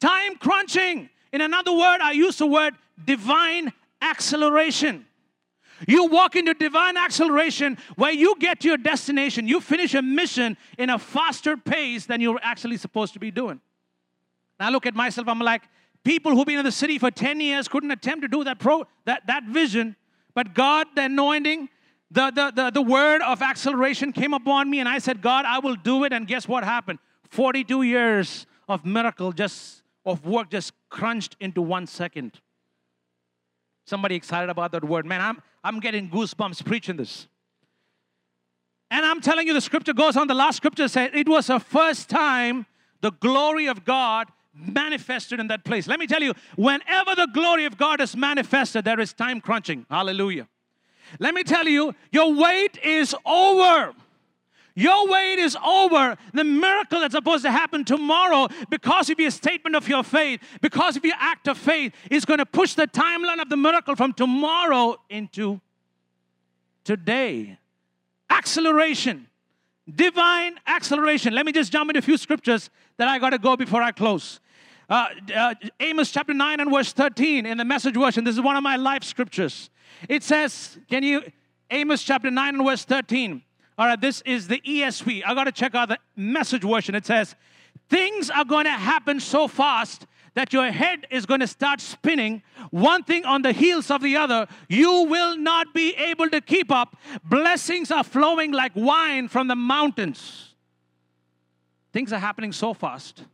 [0.00, 1.10] time crunching.
[1.34, 5.04] In another word, I use the word divine acceleration.
[5.86, 10.56] You walk into divine acceleration where you get to your destination, you finish a mission
[10.78, 13.60] in a faster pace than you're actually supposed to be doing.
[14.58, 15.62] Now look at myself, I'm like,
[16.04, 18.86] people who've been in the city for 10 years couldn't attempt to do that pro
[19.04, 19.96] that, that vision,
[20.34, 21.68] but God, the anointing,
[22.10, 25.58] the, the, the, the word of acceleration came upon me, and I said, God, I
[25.58, 26.12] will do it.
[26.12, 26.98] And guess what happened?
[27.30, 32.40] 42 years of miracle just of work just crunched into one second.
[33.86, 35.04] Somebody excited about that word.
[35.04, 37.26] Man, I'm, I'm getting goosebumps preaching this.
[38.90, 40.28] And I'm telling you, the scripture goes on.
[40.28, 42.66] The last scripture said it was the first time
[43.00, 45.86] the glory of God manifested in that place.
[45.86, 49.86] Let me tell you, whenever the glory of God is manifested, there is time crunching.
[49.90, 50.48] Hallelujah.
[51.18, 53.94] Let me tell you, your wait is over.
[54.74, 56.16] Your wait is over.
[56.34, 60.96] The miracle that's supposed to happen tomorrow, because of your statement of your faith, because
[60.96, 64.12] of your act of faith, is going to push the timeline of the miracle from
[64.12, 65.60] tomorrow into
[66.84, 67.58] today.
[68.30, 69.26] Acceleration,
[69.92, 71.34] divine acceleration.
[71.34, 73.90] Let me just jump into a few scriptures that I got to go before I
[73.90, 74.38] close.
[74.88, 78.24] Uh, uh, Amos chapter 9 and verse 13 in the message version.
[78.24, 79.68] This is one of my life scriptures.
[80.08, 81.22] It says, Can you,
[81.70, 83.42] Amos chapter 9 and verse 13.
[83.76, 85.22] All right, this is the ESV.
[85.26, 86.94] I got to check out the message version.
[86.94, 87.34] It says,
[87.88, 92.42] Things are going to happen so fast that your head is going to start spinning,
[92.70, 94.46] one thing on the heels of the other.
[94.68, 96.96] You will not be able to keep up.
[97.24, 100.54] Blessings are flowing like wine from the mountains.
[101.92, 103.24] Things are happening so fast,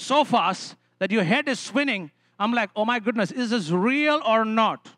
[0.00, 2.10] so fast that your head is spinning.
[2.38, 4.88] I'm like, oh my goodness, is this real or not?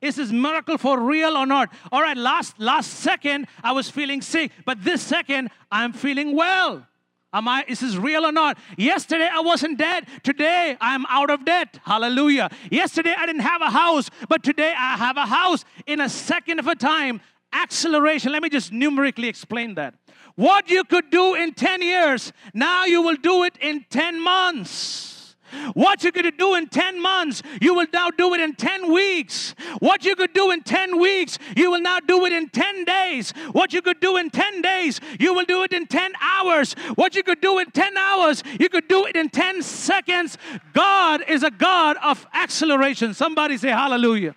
[0.00, 1.72] Is this miracle for real or not?
[1.92, 6.86] All right, last last second I was feeling sick, but this second I'm feeling well.
[7.32, 8.58] Am I, is this real or not?
[8.76, 10.06] Yesterday I wasn't dead.
[10.24, 11.78] Today I'm out of debt.
[11.84, 12.50] Hallelujah.
[12.70, 16.58] Yesterday I didn't have a house, but today I have a house in a second
[16.58, 17.20] of a time.
[17.52, 18.32] Acceleration.
[18.32, 19.94] Let me just numerically explain that.
[20.40, 25.36] What you could do in 10 years, now you will do it in 10 months.
[25.74, 29.54] What you could do in 10 months, you will now do it in 10 weeks.
[29.80, 33.32] What you could do in 10 weeks, you will now do it in 10 days.
[33.52, 36.72] What you could do in 10 days, you will do it in 10 hours.
[36.94, 40.38] What you could do in 10 hours, you could do it in 10 seconds.
[40.72, 43.12] God is a God of acceleration.
[43.12, 44.34] Somebody say hallelujah.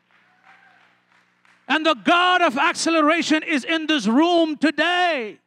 [1.69, 5.39] And the God of acceleration is in this room today.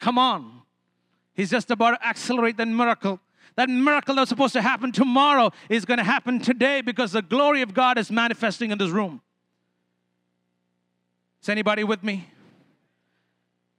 [0.00, 0.62] Come on.
[1.34, 3.20] He's just about to accelerate the miracle
[3.56, 7.62] that miracle that's supposed to happen tomorrow is going to happen today because the glory
[7.62, 9.20] of God is manifesting in this room.
[11.40, 12.28] Is anybody with me?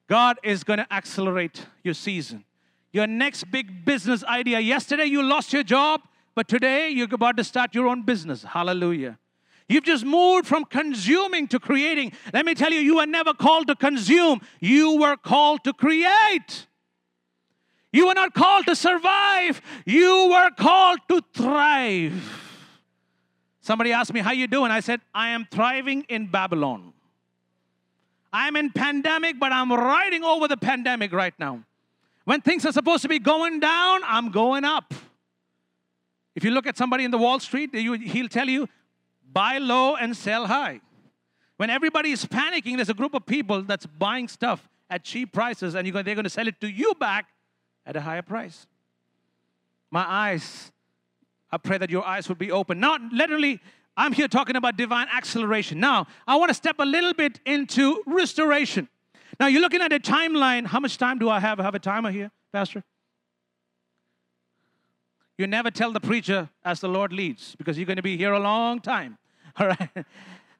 [0.07, 2.45] God is going to accelerate your season.
[2.93, 4.59] Your next big business idea.
[4.59, 6.01] Yesterday you lost your job,
[6.35, 8.43] but today you're about to start your own business.
[8.43, 9.17] Hallelujah.
[9.67, 12.11] You've just moved from consuming to creating.
[12.33, 16.67] Let me tell you, you were never called to consume, you were called to create.
[17.91, 22.41] You were not called to survive, you were called to thrive.
[23.61, 24.69] Somebody asked me, How you doing?
[24.69, 26.93] I said, I am thriving in Babylon.
[28.31, 31.63] I'm in pandemic, but I'm riding over the pandemic right now.
[32.25, 34.93] When things are supposed to be going down, I'm going up.
[36.35, 38.67] If you look at somebody in the Wall Street, he'll tell you,
[39.35, 40.79] buy low and sell high.
[41.57, 45.75] When everybody is panicking, there's a group of people that's buying stuff at cheap prices
[45.75, 47.27] and they're going to sell it to you back
[47.85, 48.65] at a higher price.
[49.91, 50.71] My eyes,
[51.51, 52.79] I pray that your eyes would be open.
[52.79, 53.59] Not literally,
[53.97, 55.79] I'm here talking about divine acceleration.
[55.79, 58.87] Now, I want to step a little bit into restoration.
[59.37, 60.65] Now, you're looking at a timeline.
[60.65, 61.59] How much time do I have?
[61.59, 62.83] I have a timer here, Pastor?
[65.37, 68.31] You never tell the preacher as the Lord leads because you're going to be here
[68.31, 69.17] a long time.
[69.59, 70.05] All right.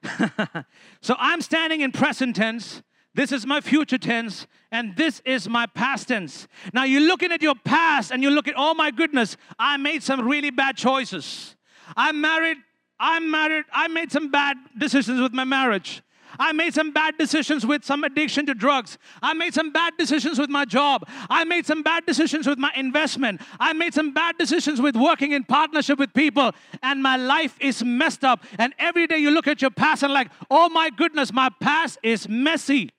[1.01, 2.81] so I'm standing in present tense.
[3.13, 6.47] This is my future tense, and this is my past tense.
[6.73, 10.03] Now you're looking at your past and you look at, oh my goodness, I made
[10.03, 11.55] some really bad choices.
[11.95, 12.57] I'm married,
[12.99, 16.01] I'm married, I made some bad decisions with my marriage.
[16.39, 18.97] I made some bad decisions with some addiction to drugs.
[19.21, 21.07] I made some bad decisions with my job.
[21.29, 23.41] I made some bad decisions with my investment.
[23.59, 26.51] I made some bad decisions with working in partnership with people.
[26.83, 28.43] And my life is messed up.
[28.59, 31.97] And every day you look at your past and like, oh my goodness, my past
[32.03, 32.91] is messy.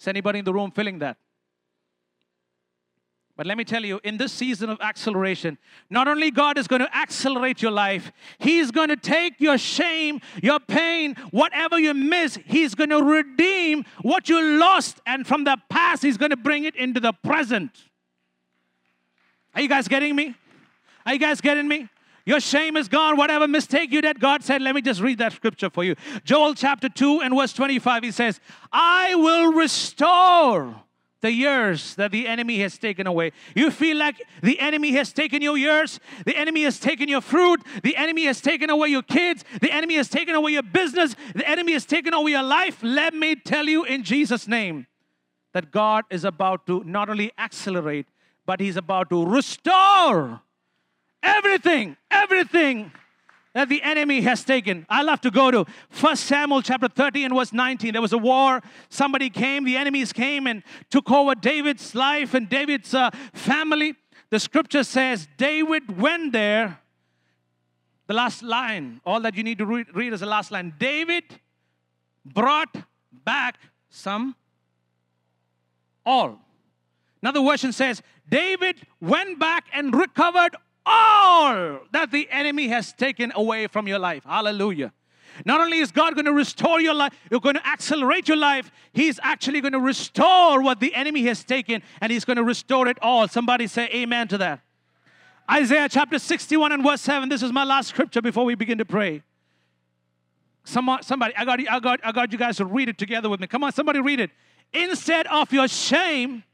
[0.00, 1.16] Is anybody in the room feeling that?
[3.40, 5.56] But let me tell you, in this season of acceleration,
[5.88, 10.20] not only God is going to accelerate your life, He's going to take your shame,
[10.42, 15.00] your pain, whatever you miss, He's going to redeem what you lost.
[15.06, 17.70] And from the past, He's going to bring it into the present.
[19.54, 20.34] Are you guys getting me?
[21.06, 21.88] Are you guys getting me?
[22.26, 23.16] Your shame is gone.
[23.16, 25.94] Whatever mistake you did, God said, let me just read that scripture for you.
[26.24, 28.38] Joel chapter 2 and verse 25, he says,
[28.70, 30.76] I will restore
[31.20, 33.32] the years that the enemy has taken away.
[33.54, 37.62] You feel like the enemy has taken your years, the enemy has taken your fruit,
[37.82, 41.48] the enemy has taken away your kids, the enemy has taken away your business, the
[41.48, 42.78] enemy has taken away your life.
[42.82, 44.86] Let me tell you in Jesus' name
[45.52, 48.06] that God is about to not only accelerate,
[48.46, 50.40] but He's about to restore
[51.22, 52.92] everything, everything
[53.54, 54.86] that the enemy has taken.
[54.88, 57.92] I love to go to First Samuel chapter 30 and verse 19.
[57.92, 58.62] There was a war.
[58.88, 63.94] Somebody came, the enemies came and took over David's life and David's uh, family.
[64.30, 66.78] The scripture says David went there.
[68.06, 70.74] The last line, all that you need to read, read is the last line.
[70.78, 71.24] David
[72.24, 72.76] brought
[73.24, 73.58] back
[73.88, 74.34] some
[76.04, 76.38] all.
[77.22, 83.66] Another version says, David went back and recovered all that the enemy has taken away
[83.66, 84.24] from your life.
[84.24, 84.92] Hallelujah.
[85.44, 88.70] Not only is God going to restore your life, you're going to accelerate your life,
[88.92, 92.88] He's actually going to restore what the enemy has taken and He's going to restore
[92.88, 93.28] it all.
[93.28, 94.60] Somebody say amen to that.
[95.50, 97.28] Isaiah chapter 61 and verse 7.
[97.28, 99.22] This is my last scripture before we begin to pray.
[100.64, 103.40] Someone, somebody, I got, I, got, I got you guys to read it together with
[103.40, 103.46] me.
[103.46, 104.30] Come on, somebody read it.
[104.72, 106.44] Instead of your shame,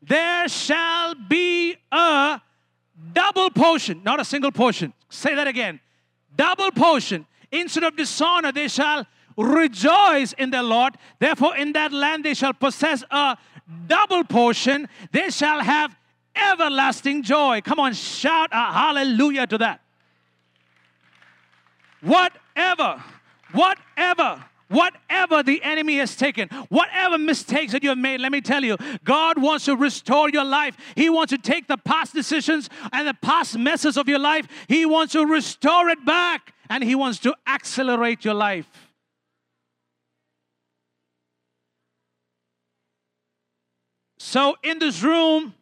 [0.00, 2.40] there shall be a
[3.12, 4.92] double portion, not a single portion.
[5.08, 5.80] Say that again.
[6.36, 7.26] Double portion.
[7.50, 10.96] Instead of dishonor, they shall rejoice in the Lord.
[11.18, 13.36] Therefore, in that land they shall possess a
[13.86, 14.88] double portion.
[15.12, 15.96] They shall have
[16.34, 17.60] everlasting joy.
[17.60, 19.80] Come on, shout a hallelujah to that.
[22.00, 23.02] Whatever,
[23.52, 28.64] whatever Whatever the enemy has taken, whatever mistakes that you have made, let me tell
[28.64, 30.76] you, God wants to restore your life.
[30.96, 34.84] He wants to take the past decisions and the past messes of your life, He
[34.84, 38.66] wants to restore it back and He wants to accelerate your life.
[44.18, 45.54] So, in this room,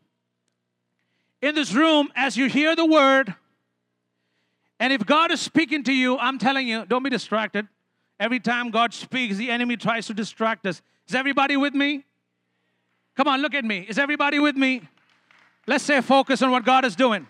[1.42, 3.35] in this room, as you hear the word,
[4.81, 7.68] and if God is speaking to you, I'm telling you, don't be distracted.
[8.22, 10.80] Every time God speaks, the enemy tries to distract us.
[11.08, 12.04] Is everybody with me?
[13.16, 13.80] Come on, look at me.
[13.88, 14.82] Is everybody with me?
[15.66, 17.26] Let's say focus on what God is doing.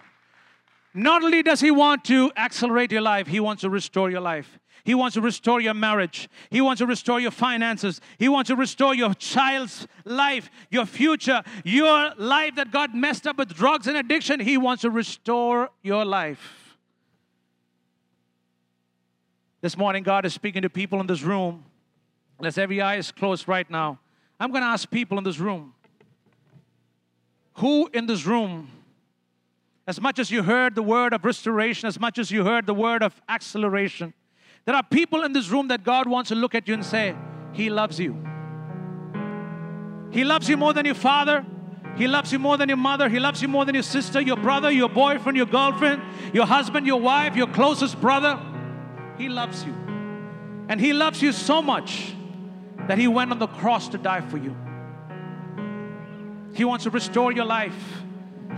[0.92, 4.58] Not only does He want to accelerate your life, He wants to restore your life.
[4.85, 6.29] He wants to restore your marriage.
[6.50, 8.02] He wants to restore your finances.
[8.19, 13.38] He wants to restore your child's life, your future, your life that got messed up
[13.38, 14.40] with drugs and addiction.
[14.40, 16.62] He wants to restore your life.
[19.63, 21.65] This morning, God is speaking to people in this room.
[22.42, 24.00] As every eye is closed right now,
[24.40, 25.73] I'm going to ask people in this room
[27.54, 28.69] who in this room,
[29.87, 32.75] as much as you heard the word of restoration, as much as you heard the
[32.75, 34.13] word of acceleration,
[34.65, 37.15] there are people in this room that God wants to look at you and say,
[37.52, 38.21] He loves you.
[40.10, 41.46] He loves you more than your father.
[41.96, 43.08] He loves you more than your mother.
[43.08, 46.02] He loves you more than your sister, your brother, your boyfriend, your girlfriend,
[46.35, 48.40] your husband, your wife, your closest brother.
[49.19, 49.73] He loves you.
[50.69, 52.15] And He loves you so much
[52.88, 54.56] that He went on the cross to die for you.
[56.54, 58.02] He wants to restore your life.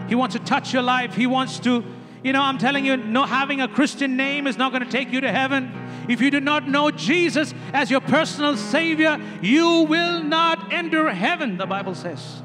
[0.09, 1.14] He wants to touch your life.
[1.14, 1.84] He wants to,
[2.22, 5.12] you know, I'm telling you, no, having a Christian name is not going to take
[5.12, 5.72] you to heaven.
[6.09, 11.57] If you do not know Jesus as your personal Savior, you will not enter heaven,
[11.57, 12.42] the Bible says.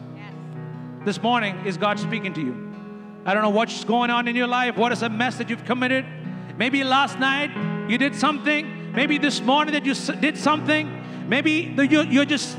[1.06, 2.74] This morning, is God speaking to you?
[3.26, 4.78] I don't know what's going on in your life.
[4.78, 6.06] What is a mess that you've committed?
[6.58, 7.52] Maybe last night
[7.90, 8.94] you did something.
[8.94, 11.28] Maybe this morning that you did something.
[11.28, 12.58] Maybe you're just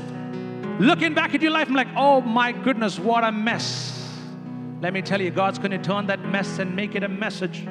[0.79, 3.97] looking back at your life I'm like, oh my goodness, what a mess.
[4.81, 7.67] Let me tell you, God's going to turn that mess and make it a message.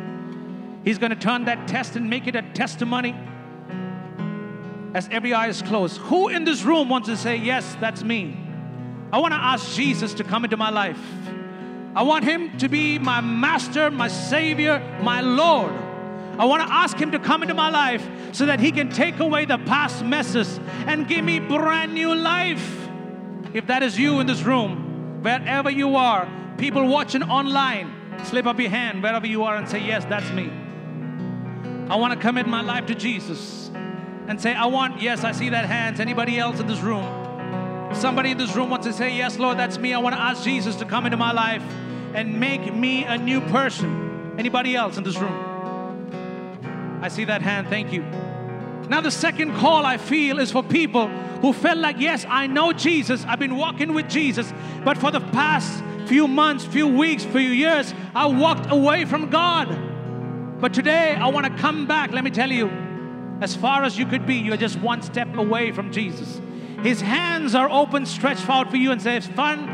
[0.84, 3.14] He's going to turn that test and make it a testimony.
[4.94, 8.36] As every eye is closed, who in this room wants to say, Yes, that's me?
[9.12, 11.00] I want to ask Jesus to come into my life.
[11.94, 15.89] I want Him to be my master, my Savior, my Lord.
[16.40, 19.18] I want to ask Him to come into my life so that He can take
[19.18, 22.88] away the past messes and give me brand new life.
[23.52, 26.26] If that is you in this room, wherever you are,
[26.56, 27.92] people watching online,
[28.24, 30.50] slip up your hand wherever you are and say, Yes, that's me.
[31.90, 33.70] I want to commit my life to Jesus
[34.26, 36.00] and say, I want, yes, I see that hands.
[36.00, 37.04] Anybody else in this room?
[37.92, 39.92] Somebody in this room wants to say, Yes, Lord, that's me.
[39.92, 41.62] I want to ask Jesus to come into my life
[42.14, 44.36] and make me a new person.
[44.38, 45.49] Anybody else in this room?
[47.00, 47.68] I see that hand.
[47.68, 48.02] Thank you.
[48.88, 51.06] Now, the second call I feel is for people
[51.42, 53.24] who felt like, Yes, I know Jesus.
[53.24, 54.52] I've been walking with Jesus,
[54.84, 60.60] but for the past few months, few weeks, few years, I walked away from God.
[60.60, 62.10] But today, I want to come back.
[62.10, 62.68] Let me tell you,
[63.40, 66.40] as far as you could be, you're just one step away from Jesus.
[66.82, 69.68] His hands are open, stretched out for you, and says, Son,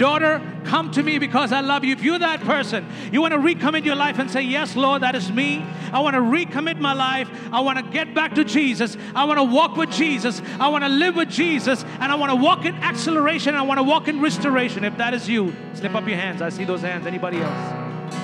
[0.00, 1.92] daughter, come to me because I love you.
[1.92, 5.14] If you're that person, you want to recommit your life and say, Yes, Lord, that
[5.14, 5.62] is me.
[5.92, 7.28] I want to recommit my life.
[7.52, 8.96] I want to get back to Jesus.
[9.14, 10.40] I want to walk with Jesus.
[10.58, 11.84] I want to live with Jesus.
[12.00, 13.54] And I want to walk in acceleration.
[13.54, 14.84] I want to walk in restoration.
[14.84, 16.40] If that is you, slip up your hands.
[16.40, 17.06] I see those hands.
[17.06, 17.72] Anybody else?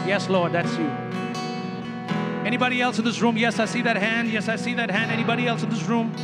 [0.09, 0.87] Yes, Lord, that's you.
[2.47, 3.37] Anybody else in this room?
[3.37, 4.31] Yes, I see that hand.
[4.31, 5.11] Yes, I see that hand.
[5.11, 6.14] Anybody else in this room?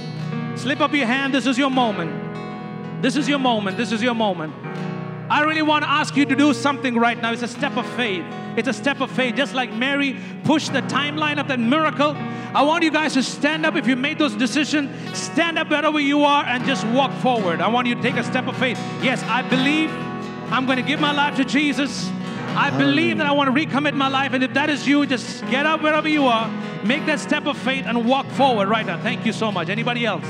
[0.57, 1.35] Slip up your hand.
[1.35, 3.03] This is your moment.
[3.03, 3.77] This is your moment.
[3.77, 4.55] This is your moment.
[5.33, 7.33] I really want to ask you to do something right now.
[7.33, 8.23] It's a step of faith.
[8.59, 9.35] It's a step of faith.
[9.35, 12.15] Just like Mary pushed the timeline of that miracle,
[12.55, 14.91] I want you guys to stand up if you made those decisions.
[15.19, 17.63] Stand up wherever you are and just walk forward.
[17.63, 18.77] I want you to take a step of faith.
[19.03, 19.89] Yes, I believe
[20.53, 22.11] I'm going to give my life to Jesus.
[22.49, 24.35] I believe that I want to recommit my life.
[24.35, 26.47] And if that is you, just get up wherever you are,
[26.85, 29.01] make that step of faith, and walk forward right now.
[29.01, 29.71] Thank you so much.
[29.71, 30.29] Anybody else?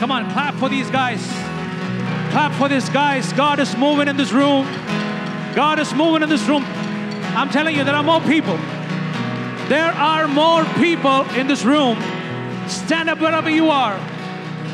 [0.00, 1.57] Come on, clap for these guys.
[2.38, 3.32] Clap for this, guys.
[3.32, 4.64] God is moving in this room.
[5.56, 6.62] God is moving in this room.
[7.34, 8.56] I'm telling you, there are more people.
[9.66, 12.00] There are more people in this room.
[12.68, 13.98] Stand up wherever you are.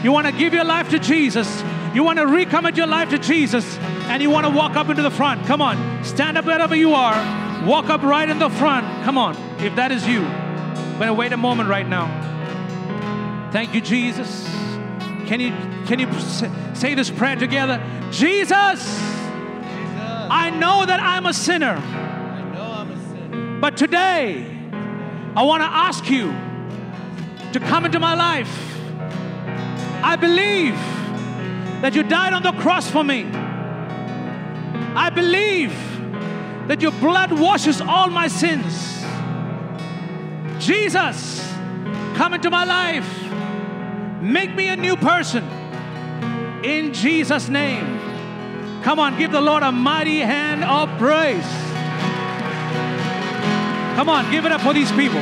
[0.02, 1.64] You want to give your life to Jesus.
[1.94, 5.00] You want to recommit your life to Jesus and you want to walk up into
[5.00, 5.46] the front.
[5.46, 6.04] Come on.
[6.04, 7.16] Stand up wherever you are.
[7.64, 8.84] Walk up right in the front.
[9.04, 9.36] Come on.
[9.60, 10.20] If that is you.
[10.98, 12.10] But wait a moment right now.
[13.52, 14.63] Thank you, Jesus.
[15.26, 15.50] Can you
[15.86, 16.08] can you
[16.74, 17.82] say this prayer together?
[18.10, 19.14] Jesus, Jesus.
[20.30, 21.76] I know that I'm a sinner.
[21.76, 23.60] I'm a sinner.
[23.60, 24.46] But today,
[25.36, 26.32] I want to ask you
[27.52, 28.52] to come into my life.
[30.02, 30.74] I believe
[31.80, 33.24] that you died on the cross for me.
[34.94, 35.72] I believe
[36.68, 39.02] that your blood washes all my sins.
[40.64, 41.52] Jesus,
[42.14, 43.23] come into my life.
[44.24, 45.44] Make me a new person.
[46.64, 48.00] In Jesus' name.
[48.82, 51.44] Come on, give the Lord a mighty hand of praise.
[53.96, 55.20] Come on, give it up for these people.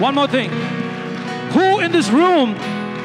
[0.00, 0.50] One more thing.
[1.52, 2.56] Who in this room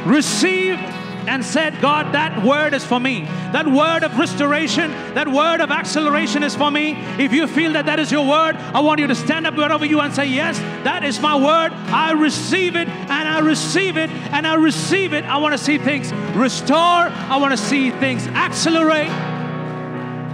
[0.04, 0.82] received
[1.28, 3.28] and said, God, that word is for me.
[3.56, 6.92] That word of restoration, that word of acceleration is for me.
[7.18, 9.86] If you feel that that is your word, I want you to stand up wherever
[9.86, 11.72] you and say, Yes, that is my word.
[11.72, 15.24] I receive it and I receive it and I receive it.
[15.24, 16.76] I want to see things restore.
[16.76, 19.08] I want to see things accelerate.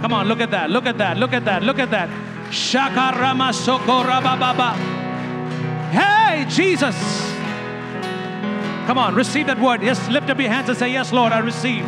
[0.02, 0.70] Come on, look at that.
[0.70, 1.16] Look at that.
[1.16, 1.62] Look at that.
[1.62, 2.08] Look at that.
[2.50, 4.74] Shakarama Sokorababa.
[5.92, 6.96] Hey, Jesus.
[8.88, 9.80] Come on, receive that word.
[9.80, 11.86] Yes, lift up your hands and say, Yes, Lord, I receive.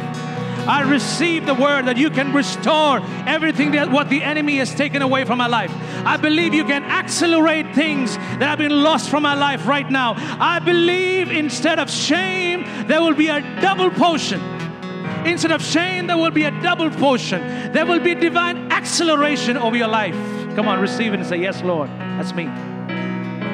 [0.67, 5.03] I receive the word that you can restore everything that what the enemy has taken
[5.03, 5.73] away from my life.
[6.07, 10.15] I believe you can accelerate things that have been lost from my life right now.
[10.41, 14.41] I believe instead of shame, there will be a double portion.
[15.27, 17.73] Instead of shame, there will be a double portion.
[17.73, 20.15] There will be divine acceleration over your life.
[20.55, 22.47] Come on, receive it and say, Yes, Lord, that's me.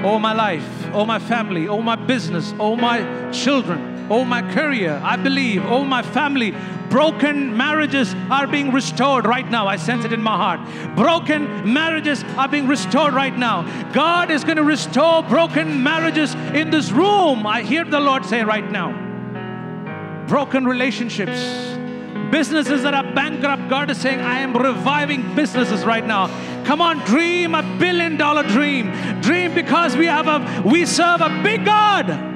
[0.05, 5.01] oh my life, oh my family, oh my business, oh my children, oh my career.
[5.03, 6.55] I believe, oh my family.
[6.91, 9.69] Broken marriages are being restored right now.
[9.69, 10.97] I sense it in my heart.
[10.97, 13.63] Broken marriages are being restored right now.
[13.93, 17.47] God is going to restore broken marriages in this room.
[17.47, 20.27] I hear the Lord say right now.
[20.27, 21.41] Broken relationships,
[22.33, 23.69] businesses that are bankrupt.
[23.71, 26.27] God is saying, I am reviving businesses right now.
[26.65, 28.91] Come on, dream a billion dollar dream.
[29.21, 32.30] Dream because we have a we serve a big God.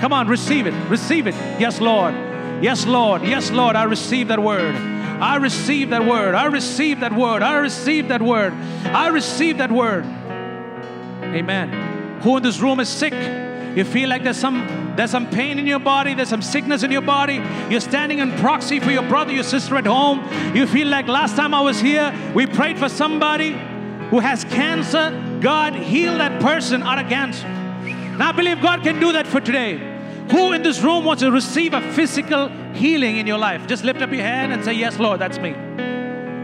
[0.00, 0.74] Come on, receive it.
[0.88, 1.34] Receive it.
[1.60, 2.14] Yes, Lord.
[2.62, 3.22] Yes, Lord.
[3.22, 3.76] Yes, Lord.
[3.76, 4.74] I receive that word.
[4.74, 6.34] I receive that word.
[6.34, 7.42] I receive that word.
[7.42, 8.52] I receive that word.
[8.84, 10.04] I receive that word.
[11.24, 12.20] Amen.
[12.22, 13.12] Who in this room is sick?
[13.76, 16.90] You feel like there's some there's some pain in your body, there's some sickness in
[16.90, 17.40] your body.
[17.70, 20.28] You're standing in proxy for your brother, your sister at home.
[20.56, 23.52] You feel like last time I was here, we prayed for somebody
[24.10, 25.38] who has cancer.
[25.40, 27.46] God heal that person out of cancer.
[27.46, 29.87] Now I believe God can do that for today.
[30.30, 33.66] Who in this room wants to receive a physical healing in your life?
[33.66, 35.52] Just lift up your hand and say, Yes, Lord, that's me.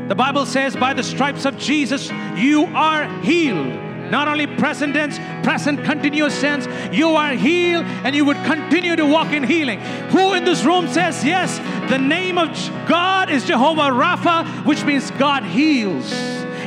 [0.09, 3.80] The Bible says, By the stripes of Jesus, you are healed.
[4.11, 9.07] Not only present tense, present continuous tense, you are healed and you would continue to
[9.07, 9.80] walk in healing.
[10.11, 11.59] Who in this room says, Yes,
[11.91, 12.49] the name of
[12.87, 16.12] God is Jehovah Rapha, which means God heals.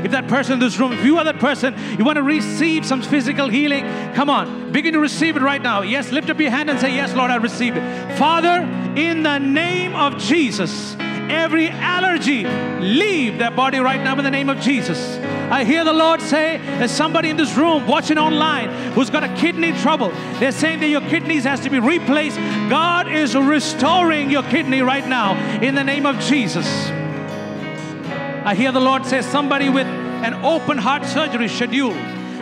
[0.04, 2.86] If that person in this room, if you are that person, you want to receive
[2.86, 3.84] some physical healing,
[4.14, 5.82] come on, begin to receive it right now.
[5.82, 8.18] Yes, lift up your hand and say, Yes, Lord, I receive it.
[8.18, 8.62] Father,
[8.96, 10.96] in the name of Jesus,
[11.30, 15.18] every allergy leave their body right now in the name of Jesus.
[15.50, 19.34] I hear the Lord say there's somebody in this room watching online who's got a
[19.36, 20.10] kidney trouble.
[20.40, 22.38] They're saying that your kidneys has to be replaced.
[22.70, 26.68] God is restoring your kidney right now in the name of Jesus.
[28.48, 31.92] I hear the Lord say somebody with an open heart surgery schedule.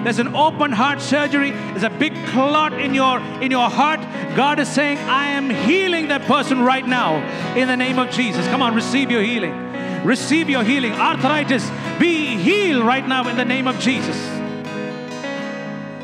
[0.04, 1.50] There's an open heart surgery.
[1.50, 4.02] There's a big clot in your in your heart.
[4.36, 7.16] God is saying, I am healing that person right now
[7.56, 8.46] in the name of Jesus.
[8.50, 9.56] Come on, receive your healing.
[10.04, 10.94] Receive your healing.
[10.94, 11.68] Arthritis,
[12.00, 14.16] be healed right now in the name of Jesus.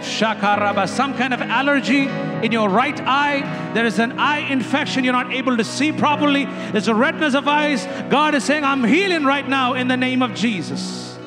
[0.02, 2.08] Shakaraba, some kind of allergy
[2.46, 3.72] in your right eye.
[3.74, 5.04] There is an eye infection.
[5.04, 6.46] You're not able to see properly.
[6.72, 7.86] There's a redness of eyes.
[8.10, 11.18] God is saying, I'm healing right now in the name of Jesus.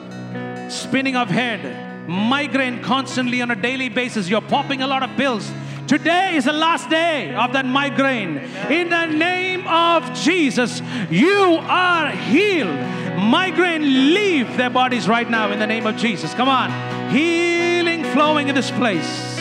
[0.69, 4.29] Spinning of head, migraine constantly on a daily basis.
[4.29, 5.51] You're popping a lot of pills.
[5.87, 8.39] Today is the last day of that migraine.
[8.71, 12.75] In the name of Jesus, you are healed.
[13.19, 16.33] Migraine leave their bodies right now in the name of Jesus.
[16.35, 16.71] Come on.
[17.11, 17.74] Healing
[18.15, 19.39] flowing in this place.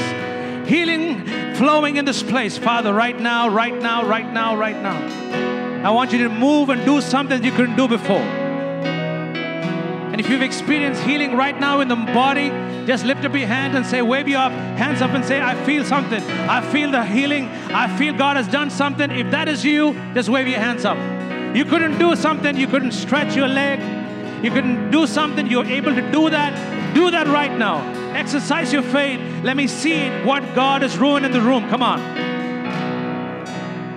[0.68, 2.58] Healing flowing in this place.
[2.58, 5.88] Father, right now, right now, right now, right now.
[5.88, 8.18] I want you to move and do something you couldn't do before.
[10.12, 12.50] And if you've experienced healing right now in the body,
[12.88, 15.86] just lift up your hand and say, wave your hands up and say, I feel
[15.86, 16.24] something.
[16.24, 17.50] I feel the healing.
[17.72, 19.12] I feel God has done something.
[19.12, 20.98] If that is you, just wave your hands up.
[21.56, 23.80] You couldn't do something, you couldn't stretch your leg,
[24.44, 26.96] you couldn't do something, you're able to do that.
[26.96, 28.03] Do that right now.
[28.16, 29.20] Exercise your faith.
[29.44, 31.68] Let me see what God is ruined in the room.
[31.70, 32.00] Come on.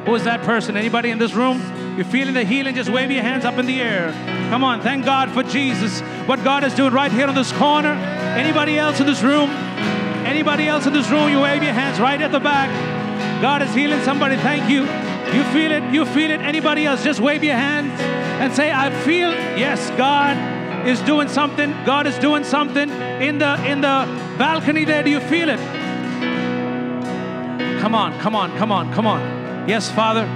[0.07, 0.77] Who is that person?
[0.77, 1.61] Anybody in this room?
[1.97, 4.13] You're feeling the healing, just wave your hands up in the air.
[4.51, 6.01] Come on, thank God for Jesus.
[6.29, 7.93] What God is doing right here on this corner.
[7.93, 9.51] Anybody else in this room?
[10.25, 11.31] Anybody else in this room?
[11.31, 12.71] You wave your hands right at the back.
[13.43, 14.37] God is healing somebody.
[14.37, 14.83] Thank you.
[15.37, 15.93] You feel it.
[15.93, 16.41] You feel it.
[16.41, 17.03] Anybody else?
[17.03, 20.56] Just wave your hands and say, I feel, yes, God
[20.87, 21.73] is doing something.
[21.85, 24.07] God is doing something in the in the
[24.39, 25.03] balcony there.
[25.03, 25.59] Do you feel it?
[27.81, 29.69] Come on, come on, come on, come on.
[29.69, 30.27] Yes, Father.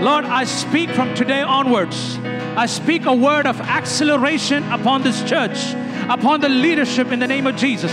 [0.00, 2.18] Lord, I speak from today onwards.
[2.56, 5.74] I speak a word of acceleration upon this church,
[6.08, 7.92] upon the leadership in the name of Jesus.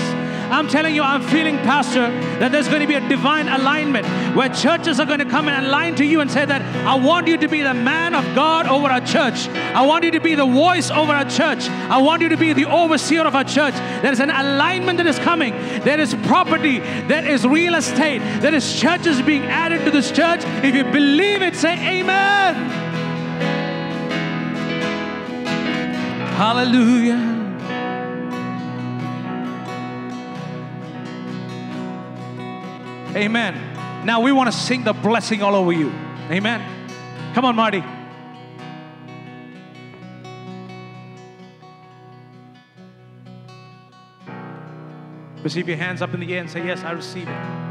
[0.51, 4.49] I'm telling you, I'm feeling, Pastor, that there's going to be a divine alignment where
[4.49, 7.37] churches are going to come and align to you and say that I want you
[7.37, 9.47] to be the man of God over our church.
[9.49, 11.69] I want you to be the voice over our church.
[11.69, 13.73] I want you to be the overseer of our church.
[13.73, 15.53] There is an alignment that is coming.
[15.83, 16.79] There is property.
[16.79, 18.19] There is real estate.
[18.41, 20.41] There is churches being added to this church.
[20.63, 22.55] If you believe it, say amen.
[26.37, 27.36] Hallelujah.
[33.17, 34.05] Amen.
[34.05, 35.89] Now we want to sing the blessing all over you.
[36.29, 36.61] Amen.
[37.33, 37.83] Come on, Marty.
[45.41, 47.66] Receive your hands up in the air and say, Yes, I receive it.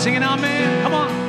[0.00, 0.82] Singing, amen.
[0.82, 1.19] Come on.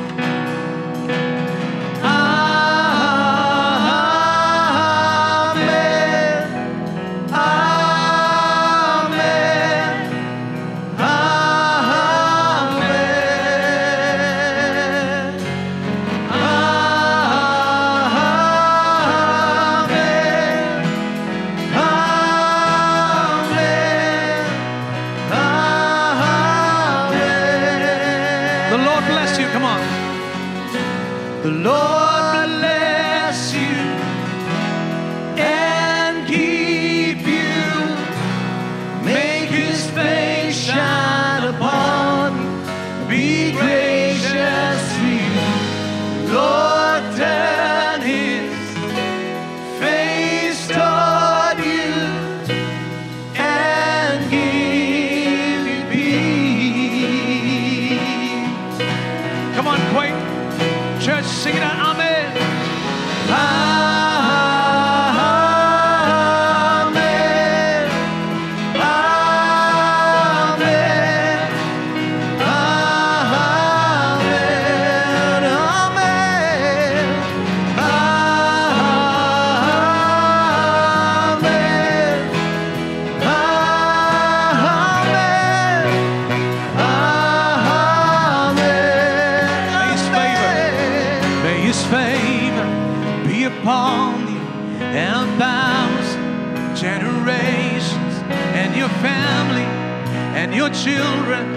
[100.52, 101.54] and your children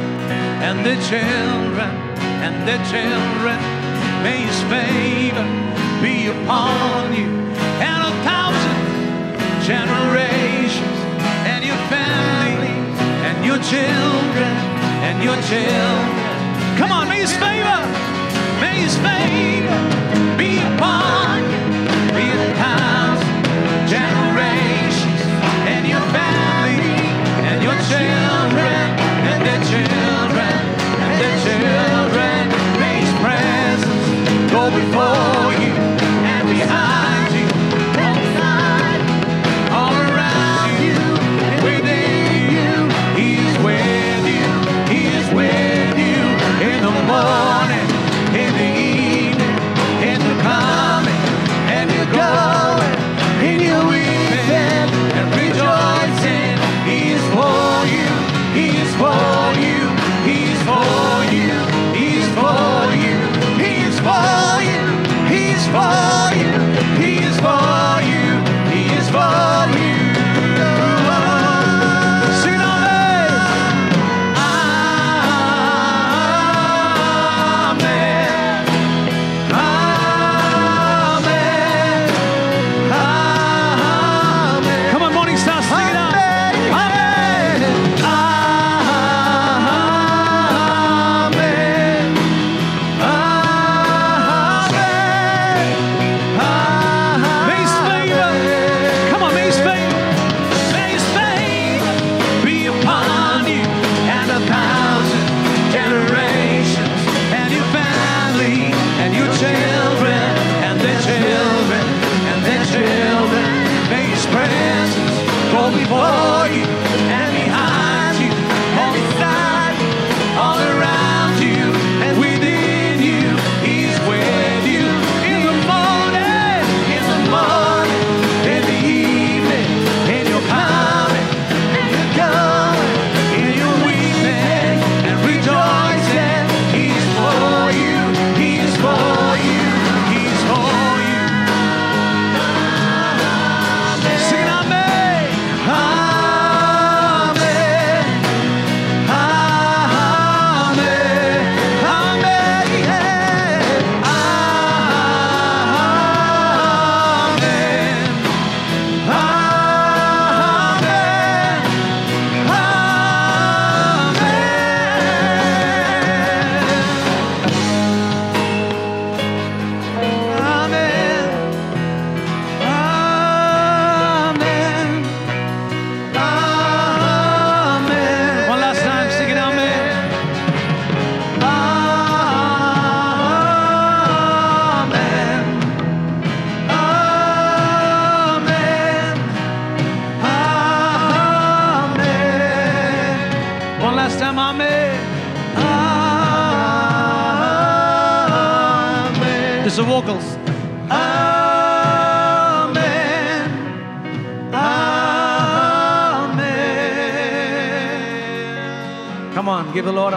[0.64, 1.92] and their children
[2.40, 3.60] and their children.
[4.24, 5.44] May his favor
[6.02, 7.28] be upon you
[7.84, 8.80] and a thousand
[9.68, 10.98] generations
[11.52, 12.72] and your family
[13.28, 14.54] and your children
[15.04, 16.78] and your children.
[16.78, 17.82] Come on, may his favor,
[18.64, 19.80] may his favor
[20.40, 21.64] be upon you,
[22.16, 23.44] be a thousand
[23.92, 25.22] generations
[25.68, 26.45] and your family.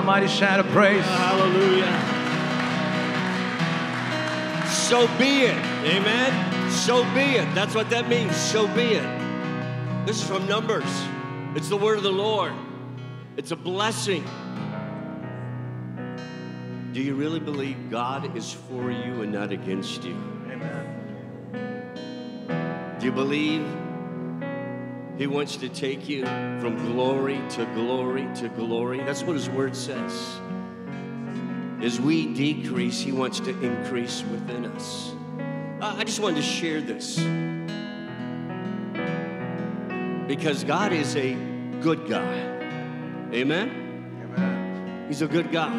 [0.08, 1.04] Mighty shout of praise.
[1.04, 1.84] Hallelujah.
[4.66, 5.58] So be it.
[5.84, 6.70] Amen.
[6.70, 7.54] So be it.
[7.54, 8.34] That's what that means.
[8.34, 10.06] So be it.
[10.06, 10.90] This is from Numbers.
[11.54, 12.54] It's the word of the Lord.
[13.36, 14.24] It's a blessing.
[16.94, 20.16] Do you really believe God is for you and not against you?
[20.50, 20.86] Amen.
[22.98, 23.66] Do you believe
[25.18, 28.98] He wants to take you from glory to glory to glory?
[28.98, 30.40] That's what His Word says.
[31.82, 35.12] As we decrease, He wants to increase within us.
[35.80, 37.16] Uh, I just wanted to share this
[40.26, 41.34] because God is a
[41.80, 42.62] good God.
[43.32, 45.06] Amen?
[45.08, 45.72] He's a good God.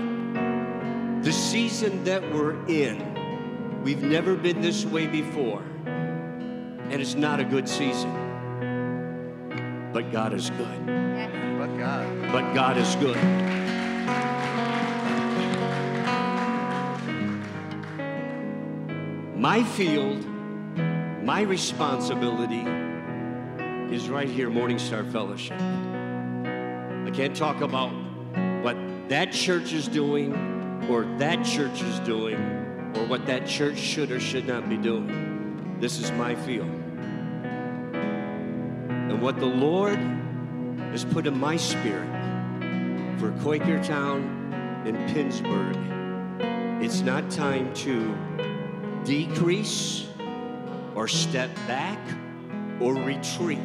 [1.23, 7.43] The season that we're in, we've never been this way before and it's not a
[7.43, 8.28] good season.
[9.91, 10.85] But God is good.
[10.85, 12.31] But God.
[12.31, 13.17] But God is good.
[19.35, 20.23] My field,
[21.23, 22.65] my responsibility
[23.93, 25.59] is right here, Morning Star Fellowship.
[25.59, 27.91] I can't talk about
[28.63, 28.77] what
[29.09, 30.35] that church is doing
[30.87, 32.35] or that church is doing
[32.95, 35.77] or what that church should or should not be doing.
[35.79, 36.78] This is my field.
[39.19, 39.99] And what the Lord
[40.93, 42.07] has put in my spirit
[43.19, 45.75] for Quakertown and Pittsburgh,
[46.81, 48.15] it's not time to
[49.03, 50.07] decrease
[50.95, 51.99] or step back
[52.79, 53.59] or retreat.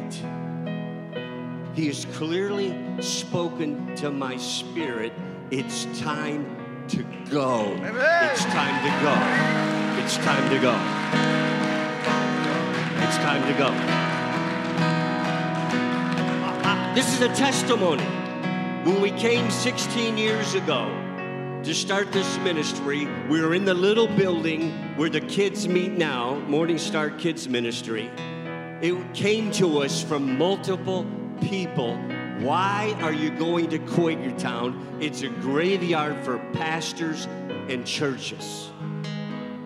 [1.73, 5.13] He has clearly spoken to my spirit.
[5.51, 7.71] It's time to go.
[7.81, 10.03] It's time to go.
[10.03, 10.75] It's time to go.
[13.05, 14.14] It's time to go.
[16.95, 18.05] This is a testimony.
[18.85, 20.87] When we came 16 years ago
[21.61, 26.35] to start this ministry, we were in the little building where the kids meet now,
[26.47, 28.09] Morning Star Kids Ministry.
[28.81, 31.05] It came to us from multiple
[31.41, 31.97] people.
[32.39, 35.03] Why are you going to Quakertown?
[35.03, 37.25] It's a graveyard for pastors
[37.67, 38.71] and churches.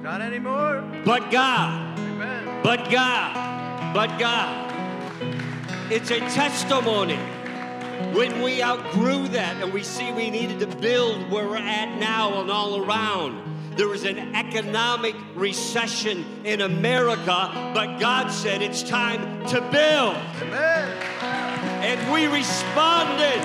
[0.01, 0.81] Not anymore.
[1.05, 2.63] But God, Amen.
[2.63, 4.68] but God, but God.
[5.91, 7.17] It's a testimony.
[8.13, 12.39] When we outgrew that and we see we needed to build where we're at now
[12.41, 19.43] and all around, there was an economic recession in America, but God said it's time
[19.47, 20.15] to build.
[20.43, 20.95] Amen.
[21.81, 23.43] And we responded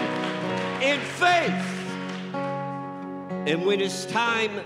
[0.82, 2.34] in faith.
[3.46, 4.60] And when it's time,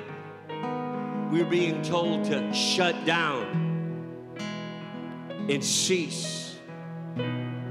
[1.30, 4.36] we're being told to shut down
[5.48, 6.37] and cease.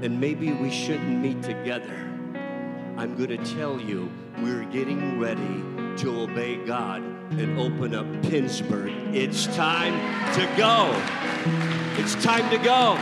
[0.00, 2.08] And maybe we shouldn't meet together.
[2.96, 5.64] I'm going to tell you, we're getting ready
[6.02, 8.92] to obey God and open up Pittsburgh.
[9.12, 9.94] It's time
[10.34, 10.90] to go.
[12.00, 12.96] It's time to go.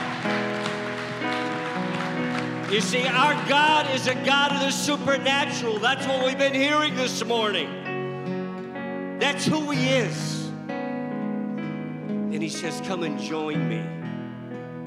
[2.74, 5.78] You see, our God is a God of the supernatural.
[5.78, 9.18] That's what we've been hearing this morning.
[9.20, 10.48] That's who He is.
[10.68, 13.84] And He says, Come and join me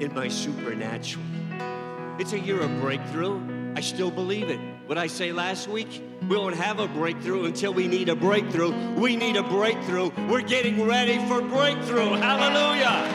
[0.04, 1.24] in my supernatural.
[2.20, 3.40] It's a year of breakthrough.
[3.74, 4.60] I still believe it.
[4.84, 8.72] What I say last week, we won't have a breakthrough until we need a breakthrough.
[8.96, 10.10] We need a breakthrough.
[10.28, 12.10] We're getting ready for breakthrough.
[12.16, 13.08] Hallelujah.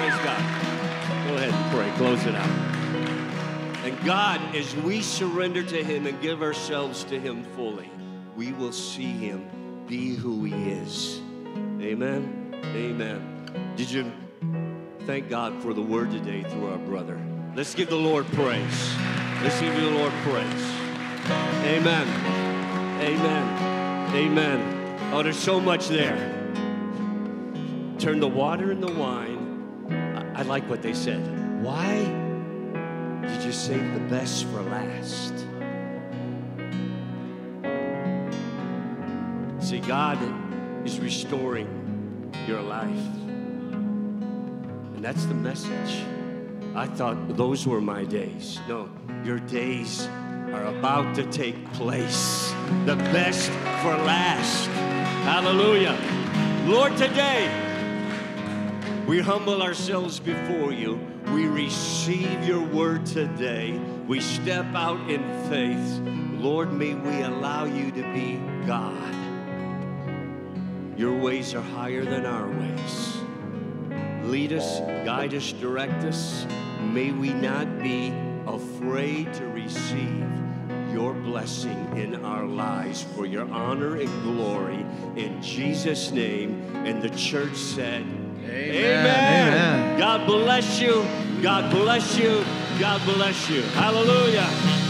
[0.00, 1.28] Praise God.
[1.28, 1.92] Go ahead and pray.
[1.96, 3.84] Close it out.
[3.84, 7.88] And God, as we surrender to Him and give ourselves to Him fully,
[8.34, 11.20] we will see Him be who He is.
[11.80, 12.52] Amen.
[12.74, 13.74] Amen.
[13.76, 14.10] Did you
[15.06, 17.24] thank God for the word today through our brother?
[17.56, 18.96] Let's give the Lord praise.
[19.40, 20.64] Let's give the Lord praise.
[21.64, 22.08] Amen.
[23.00, 24.12] Amen.
[24.12, 25.12] Amen.
[25.12, 26.16] Oh, there's so much there.
[28.00, 29.86] Turn the water into wine.
[30.34, 31.62] I, I like what they said.
[31.62, 31.98] Why
[33.22, 35.34] did you save the best for last?
[39.64, 40.18] See, God
[40.84, 42.88] is restoring your life.
[44.96, 46.04] And that's the message.
[46.76, 48.58] I thought those were my days.
[48.66, 48.90] No,
[49.24, 50.08] your days
[50.52, 52.52] are about to take place.
[52.84, 53.48] The best
[53.80, 54.66] for last.
[55.22, 55.96] Hallelujah.
[56.66, 57.48] Lord, today,
[59.06, 60.98] we humble ourselves before you.
[61.32, 63.78] We receive your word today.
[64.08, 66.00] We step out in faith.
[66.42, 69.14] Lord, may we allow you to be God.
[70.98, 73.18] Your ways are higher than our ways.
[74.24, 76.46] Lead us, guide us, direct us.
[76.92, 78.12] May we not be
[78.46, 80.26] afraid to receive
[80.92, 86.62] your blessing in our lives for your honor and glory in Jesus' name.
[86.86, 88.02] And the church said,
[88.44, 89.48] Amen.
[89.48, 89.98] Amen.
[89.98, 91.04] God bless you.
[91.42, 92.44] God bless you.
[92.78, 93.62] God bless you.
[93.62, 94.83] Hallelujah.